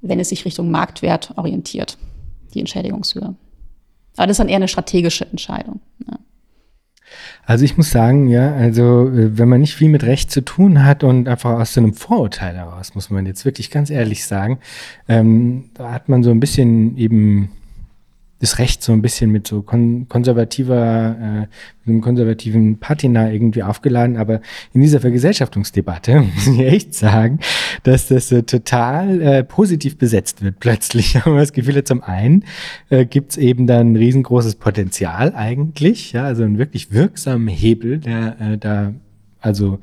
[0.00, 1.98] wenn es sich Richtung Marktwert orientiert,
[2.54, 3.34] die Entschädigungshöhe.
[4.16, 5.80] Aber das ist dann eher eine strategische Entscheidung.
[6.06, 6.18] Ja.
[7.44, 10.84] Also ich muss sagen, ja, also äh, wenn man nicht viel mit Recht zu tun
[10.84, 14.58] hat und einfach aus so einem Vorurteil heraus, muss man jetzt wirklich ganz ehrlich sagen,
[15.08, 17.50] ähm, da hat man so ein bisschen eben
[18.42, 21.40] das Recht so ein bisschen mit so kon konservativer, äh,
[21.84, 24.16] mit einem konservativen Patina irgendwie aufgeladen.
[24.16, 24.40] Aber
[24.74, 27.38] in dieser Vergesellschaftungsdebatte muss ich echt sagen,
[27.84, 31.14] dass das so total äh, positiv besetzt wird plötzlich.
[31.24, 32.44] Haben wir das Gefühl, zum einen
[32.90, 38.36] äh, gibt eben dann ein riesengroßes Potenzial eigentlich, ja, also einen wirklich wirksamen Hebel, der
[38.40, 38.92] äh, da
[39.40, 39.78] also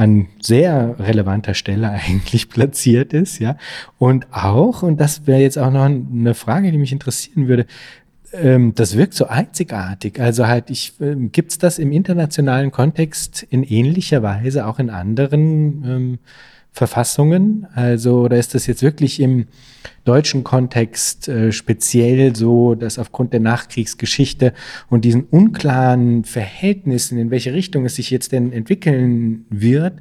[0.00, 3.56] an sehr relevanter Stelle eigentlich platziert ist, ja.
[3.98, 7.66] Und auch, und das wäre jetzt auch noch eine Frage, die mich interessieren würde,
[8.32, 10.18] ähm, das wirkt so einzigartig.
[10.18, 15.84] Also halt, ich, ähm, gibt's das im internationalen Kontext in ähnlicher Weise auch in anderen
[15.84, 16.18] ähm,
[16.72, 17.66] Verfassungen?
[17.74, 19.46] Also, oder ist das jetzt wirklich im
[20.04, 24.54] deutschen Kontext äh, speziell so, dass aufgrund der Nachkriegsgeschichte
[24.88, 29.94] und diesen unklaren Verhältnissen, in welche Richtung es sich jetzt denn entwickeln wird,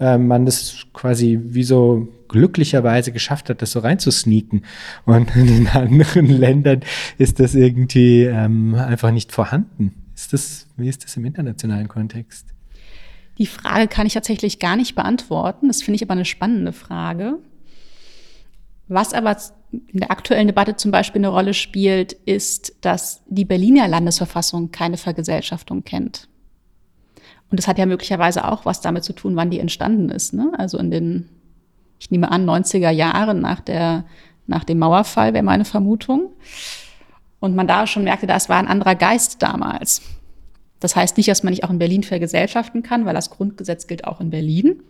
[0.00, 4.64] äh, man das quasi wie so glücklicherweise geschafft hat, das so reinzusneaken.
[5.04, 6.80] Und in anderen Ländern
[7.18, 9.94] ist das irgendwie ähm, einfach nicht vorhanden.
[10.14, 12.55] Ist das, wie ist das im internationalen Kontext?
[13.38, 15.68] Die Frage kann ich tatsächlich gar nicht beantworten.
[15.68, 17.38] Das finde ich aber eine spannende Frage.
[18.88, 19.36] Was aber
[19.72, 24.96] in der aktuellen Debatte zum Beispiel eine Rolle spielt, ist, dass die Berliner Landesverfassung keine
[24.96, 26.28] Vergesellschaftung kennt.
[27.50, 30.32] Und das hat ja möglicherweise auch was damit zu tun, wann die entstanden ist.
[30.32, 30.52] Ne?
[30.56, 31.28] Also in den,
[31.98, 34.04] ich nehme an, 90er Jahren nach, der,
[34.46, 36.30] nach dem Mauerfall wäre meine Vermutung.
[37.38, 40.00] Und man da schon merkte, das war ein anderer Geist damals.
[40.80, 44.04] Das heißt nicht, dass man nicht auch in Berlin vergesellschaften kann, weil das Grundgesetz gilt
[44.04, 44.82] auch in Berlin.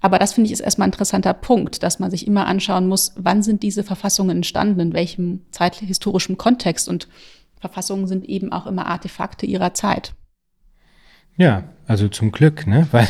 [0.00, 3.12] Aber das finde ich ist erstmal ein interessanter Punkt, dass man sich immer anschauen muss,
[3.16, 6.88] wann sind diese Verfassungen entstanden, in welchem zeithistorischen Kontext.
[6.88, 7.08] Und
[7.60, 10.14] Verfassungen sind eben auch immer Artefakte ihrer Zeit.
[11.36, 12.86] Ja, also zum Glück, ne?
[12.92, 13.08] Weil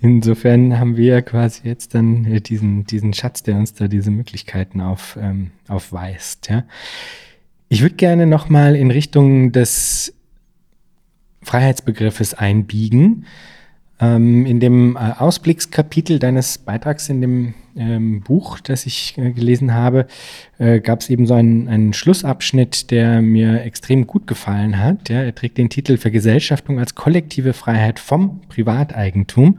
[0.00, 4.80] insofern haben wir ja quasi jetzt dann diesen, diesen Schatz, der uns da diese Möglichkeiten
[4.80, 6.48] auf, ähm, aufweist.
[6.50, 6.64] Ja?
[7.68, 10.13] Ich würde gerne nochmal in Richtung des
[11.44, 13.26] Freiheitsbegriffes einbiegen.
[14.00, 19.74] Ähm, in dem äh, Ausblickskapitel deines Beitrags in dem ähm, Buch, das ich äh, gelesen
[19.74, 20.06] habe,
[20.58, 25.08] äh, gab es eben so einen, einen, Schlussabschnitt, der mir extrem gut gefallen hat.
[25.08, 29.58] Ja, er trägt den Titel Vergesellschaftung als kollektive Freiheit vom Privateigentum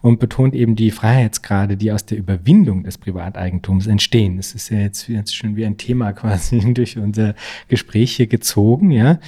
[0.00, 4.36] und betont eben die Freiheitsgrade, die aus der Überwindung des Privateigentums entstehen.
[4.36, 7.34] Das ist ja jetzt, jetzt schon wie ein Thema quasi durch unser
[7.68, 9.20] Gespräch hier gezogen, ja.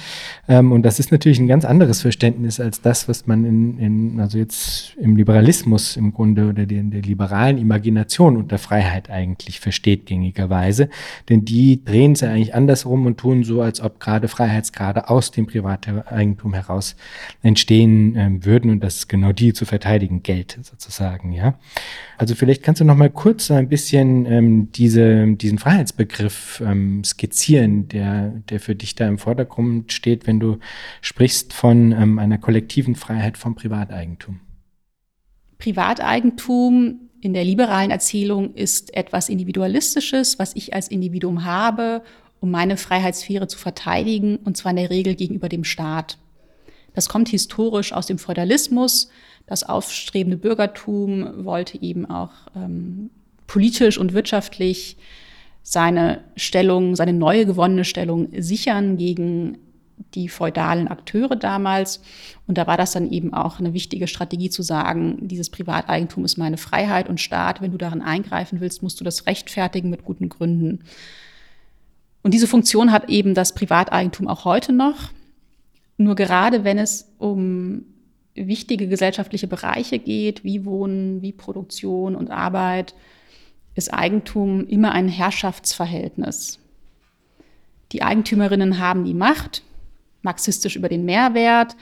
[0.47, 4.19] Ähm, und das ist natürlich ein ganz anderes Verständnis als das, was man in, in
[4.19, 9.59] also jetzt im Liberalismus im Grunde oder der, der liberalen Imagination Definition unter Freiheit eigentlich
[9.59, 10.89] versteht, gängigerweise.
[11.29, 15.47] Denn die drehen sie eigentlich andersrum und tun so, als ob gerade Freiheitsgrade aus dem
[15.47, 16.95] Privateigentum heraus
[17.41, 21.55] entstehen äh, würden und das genau die zu verteidigen gelte, sozusagen, ja.
[22.17, 27.87] Also vielleicht kannst du noch mal kurz ein bisschen ähm, diese, diesen Freiheitsbegriff ähm, skizzieren,
[27.89, 30.59] der, der für dich da im Vordergrund steht, wenn du
[31.01, 34.39] sprichst von ähm, einer kollektiven Freiheit vom Privateigentum.
[35.57, 42.03] Privateigentum in der liberalen Erzählung ist etwas Individualistisches, was ich als Individuum habe,
[42.39, 46.17] um meine Freiheitssphäre zu verteidigen, und zwar in der Regel gegenüber dem Staat.
[46.93, 49.09] Das kommt historisch aus dem Feudalismus.
[49.47, 53.09] Das aufstrebende Bürgertum wollte eben auch ähm,
[53.47, 54.97] politisch und wirtschaftlich
[55.61, 59.57] seine Stellung, seine neue gewonnene Stellung sichern gegen
[60.13, 62.01] die feudalen Akteure damals.
[62.47, 66.37] Und da war das dann eben auch eine wichtige Strategie zu sagen, dieses Privateigentum ist
[66.37, 70.29] meine Freiheit und Staat, wenn du darin eingreifen willst, musst du das rechtfertigen mit guten
[70.29, 70.83] Gründen.
[72.23, 75.11] Und diese Funktion hat eben das Privateigentum auch heute noch.
[75.97, 77.85] Nur gerade wenn es um
[78.33, 82.95] wichtige gesellschaftliche Bereiche geht, wie Wohnen, wie Produktion und Arbeit,
[83.75, 86.59] ist Eigentum immer ein Herrschaftsverhältnis.
[87.91, 89.63] Die Eigentümerinnen haben die Macht,
[90.25, 91.77] marxistisch über den Mehrwert,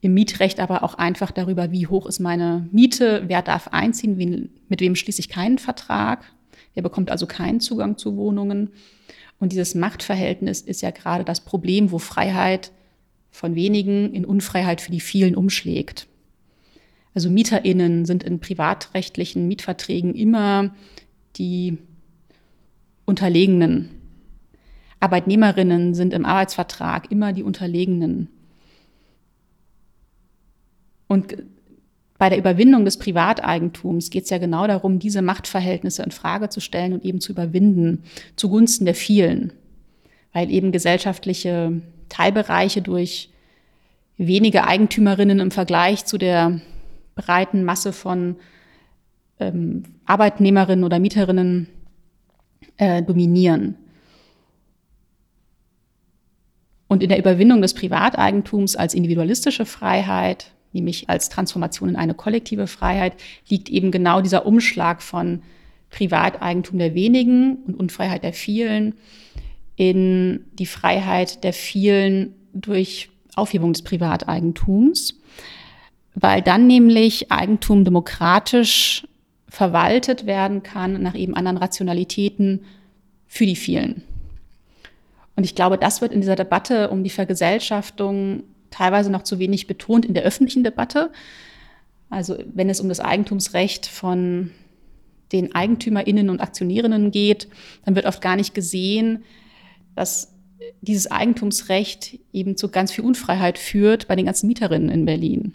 [0.00, 4.50] im Mietrecht aber auch einfach darüber, wie hoch ist meine Miete, wer darf einziehen, wen,
[4.68, 6.24] mit wem schließe ich keinen Vertrag,
[6.74, 8.70] wer bekommt also keinen Zugang zu Wohnungen.
[9.40, 12.70] Und dieses Machtverhältnis ist ja gerade das Problem, wo Freiheit
[13.30, 16.06] von wenigen in Unfreiheit für die vielen umschlägt.
[17.14, 20.74] Also Mieterinnen sind in privatrechtlichen Mietverträgen immer
[21.36, 21.78] die
[23.04, 23.90] Unterlegenen
[25.00, 28.28] Arbeitnehmerinnen sind im Arbeitsvertrag immer die Unterlegenen.
[31.06, 31.36] Und
[32.18, 36.60] bei der Überwindung des Privateigentums geht es ja genau darum, diese Machtverhältnisse in Frage zu
[36.60, 38.02] stellen und eben zu überwinden
[38.34, 39.52] zugunsten der vielen,
[40.32, 43.30] weil eben gesellschaftliche Teilbereiche durch
[44.16, 46.60] wenige Eigentümerinnen im Vergleich zu der
[47.14, 48.36] breiten Masse von
[49.38, 51.68] ähm, Arbeitnehmerinnen oder Mieterinnen
[52.78, 53.76] äh, dominieren.
[56.88, 62.66] Und in der Überwindung des Privateigentums als individualistische Freiheit, nämlich als Transformation in eine kollektive
[62.66, 63.12] Freiheit,
[63.48, 65.42] liegt eben genau dieser Umschlag von
[65.90, 68.94] Privateigentum der wenigen und Unfreiheit der vielen
[69.76, 75.20] in die Freiheit der vielen durch Aufhebung des Privateigentums,
[76.14, 79.06] weil dann nämlich Eigentum demokratisch
[79.48, 82.64] verwaltet werden kann nach eben anderen Rationalitäten
[83.26, 84.02] für die vielen.
[85.38, 89.68] Und ich glaube, das wird in dieser Debatte um die Vergesellschaftung teilweise noch zu wenig
[89.68, 91.12] betont in der öffentlichen Debatte.
[92.10, 94.50] Also wenn es um das Eigentumsrecht von
[95.30, 97.46] den EigentümerInnen und Aktionärinnen geht,
[97.84, 99.22] dann wird oft gar nicht gesehen,
[99.94, 100.34] dass
[100.80, 105.54] dieses Eigentumsrecht eben zu ganz viel Unfreiheit führt bei den ganzen Mieterinnen in Berlin.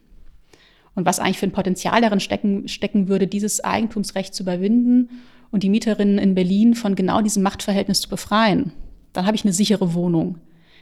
[0.96, 5.10] Und was eigentlich für ein Potenzial darin stecken, stecken würde, dieses Eigentumsrecht zu überwinden
[5.52, 8.72] und die Mieterinnen in Berlin von genau diesem Machtverhältnis zu befreien.
[9.14, 10.40] Dann habe ich eine sichere Wohnung.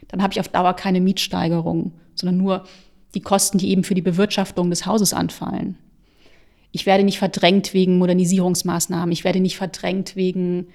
[0.07, 2.65] Dann habe ich auf Dauer keine Mietsteigerung, sondern nur
[3.13, 5.77] die Kosten, die eben für die Bewirtschaftung des Hauses anfallen.
[6.71, 9.11] Ich werde nicht verdrängt wegen Modernisierungsmaßnahmen.
[9.11, 10.67] Ich werde nicht verdrängt wegen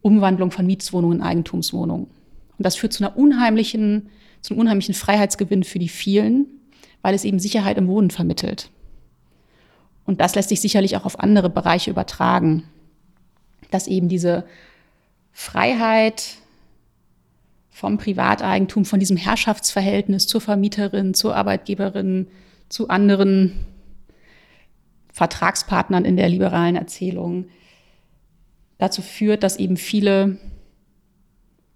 [0.00, 2.06] Umwandlung von Mietswohnungen in Eigentumswohnungen.
[2.06, 4.08] Und das führt zu einer unheimlichen,
[4.40, 6.46] zu einem unheimlichen Freiheitsgewinn für die vielen,
[7.02, 8.70] weil es eben Sicherheit im Wohnen vermittelt.
[10.04, 12.64] Und das lässt sich sicherlich auch auf andere Bereiche übertragen,
[13.70, 14.44] dass eben diese
[15.32, 16.36] Freiheit
[17.72, 22.28] vom Privateigentum, von diesem Herrschaftsverhältnis zur Vermieterin, zur Arbeitgeberin,
[22.68, 23.54] zu anderen
[25.12, 27.46] Vertragspartnern in der liberalen Erzählung
[28.78, 30.38] dazu führt, dass eben viele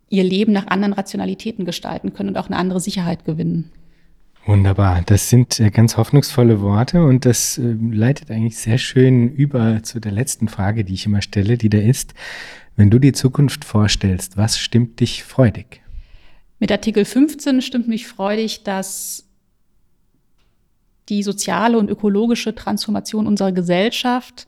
[0.09, 3.72] ihr Leben nach anderen Rationalitäten gestalten können und auch eine andere Sicherheit gewinnen.
[4.44, 9.82] Wunderbar, das sind äh, ganz hoffnungsvolle Worte und das äh, leitet eigentlich sehr schön über
[9.82, 12.14] zu der letzten Frage, die ich immer stelle, die da ist,
[12.76, 15.82] wenn du die Zukunft vorstellst, was stimmt dich freudig?
[16.59, 19.25] Mit Artikel 15 stimmt mich freudig, dass
[21.09, 24.47] die soziale und ökologische Transformation unserer Gesellschaft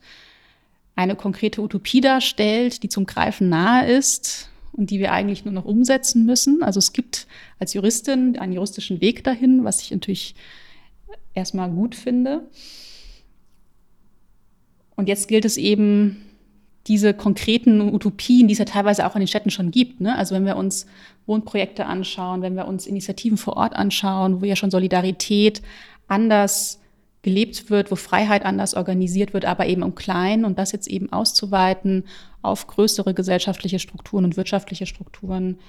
[0.95, 5.65] eine konkrete Utopie darstellt, die zum Greifen nahe ist und die wir eigentlich nur noch
[5.65, 6.63] umsetzen müssen.
[6.63, 7.27] Also es gibt
[7.59, 10.35] als Juristin einen juristischen Weg dahin, was ich natürlich
[11.33, 12.49] erstmal gut finde.
[14.95, 16.25] Und jetzt gilt es eben,
[16.87, 20.01] diese konkreten Utopien, die es ja teilweise auch in den Städten schon gibt.
[20.01, 20.17] Ne?
[20.17, 20.87] Also wenn wir uns
[21.29, 25.61] Wohnprojekte anschauen, wenn wir uns Initiativen vor Ort anschauen, wo ja schon Solidarität
[26.09, 26.81] anders
[27.21, 31.11] gelebt wird, wo Freiheit anders organisiert wird, aber eben im Kleinen und das jetzt eben
[31.11, 32.05] auszuweiten
[32.41, 35.59] auf größere gesellschaftliche Strukturen und wirtschaftliche Strukturen.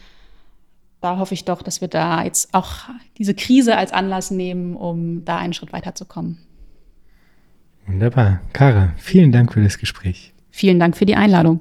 [1.00, 2.88] Da hoffe ich doch, dass wir da jetzt auch
[3.18, 6.38] diese Krise als Anlass nehmen, um da einen Schritt weiterzukommen.
[7.86, 8.40] Wunderbar.
[8.52, 10.32] Kara, vielen Dank für das Gespräch.
[10.50, 11.60] Vielen Dank für die Einladung.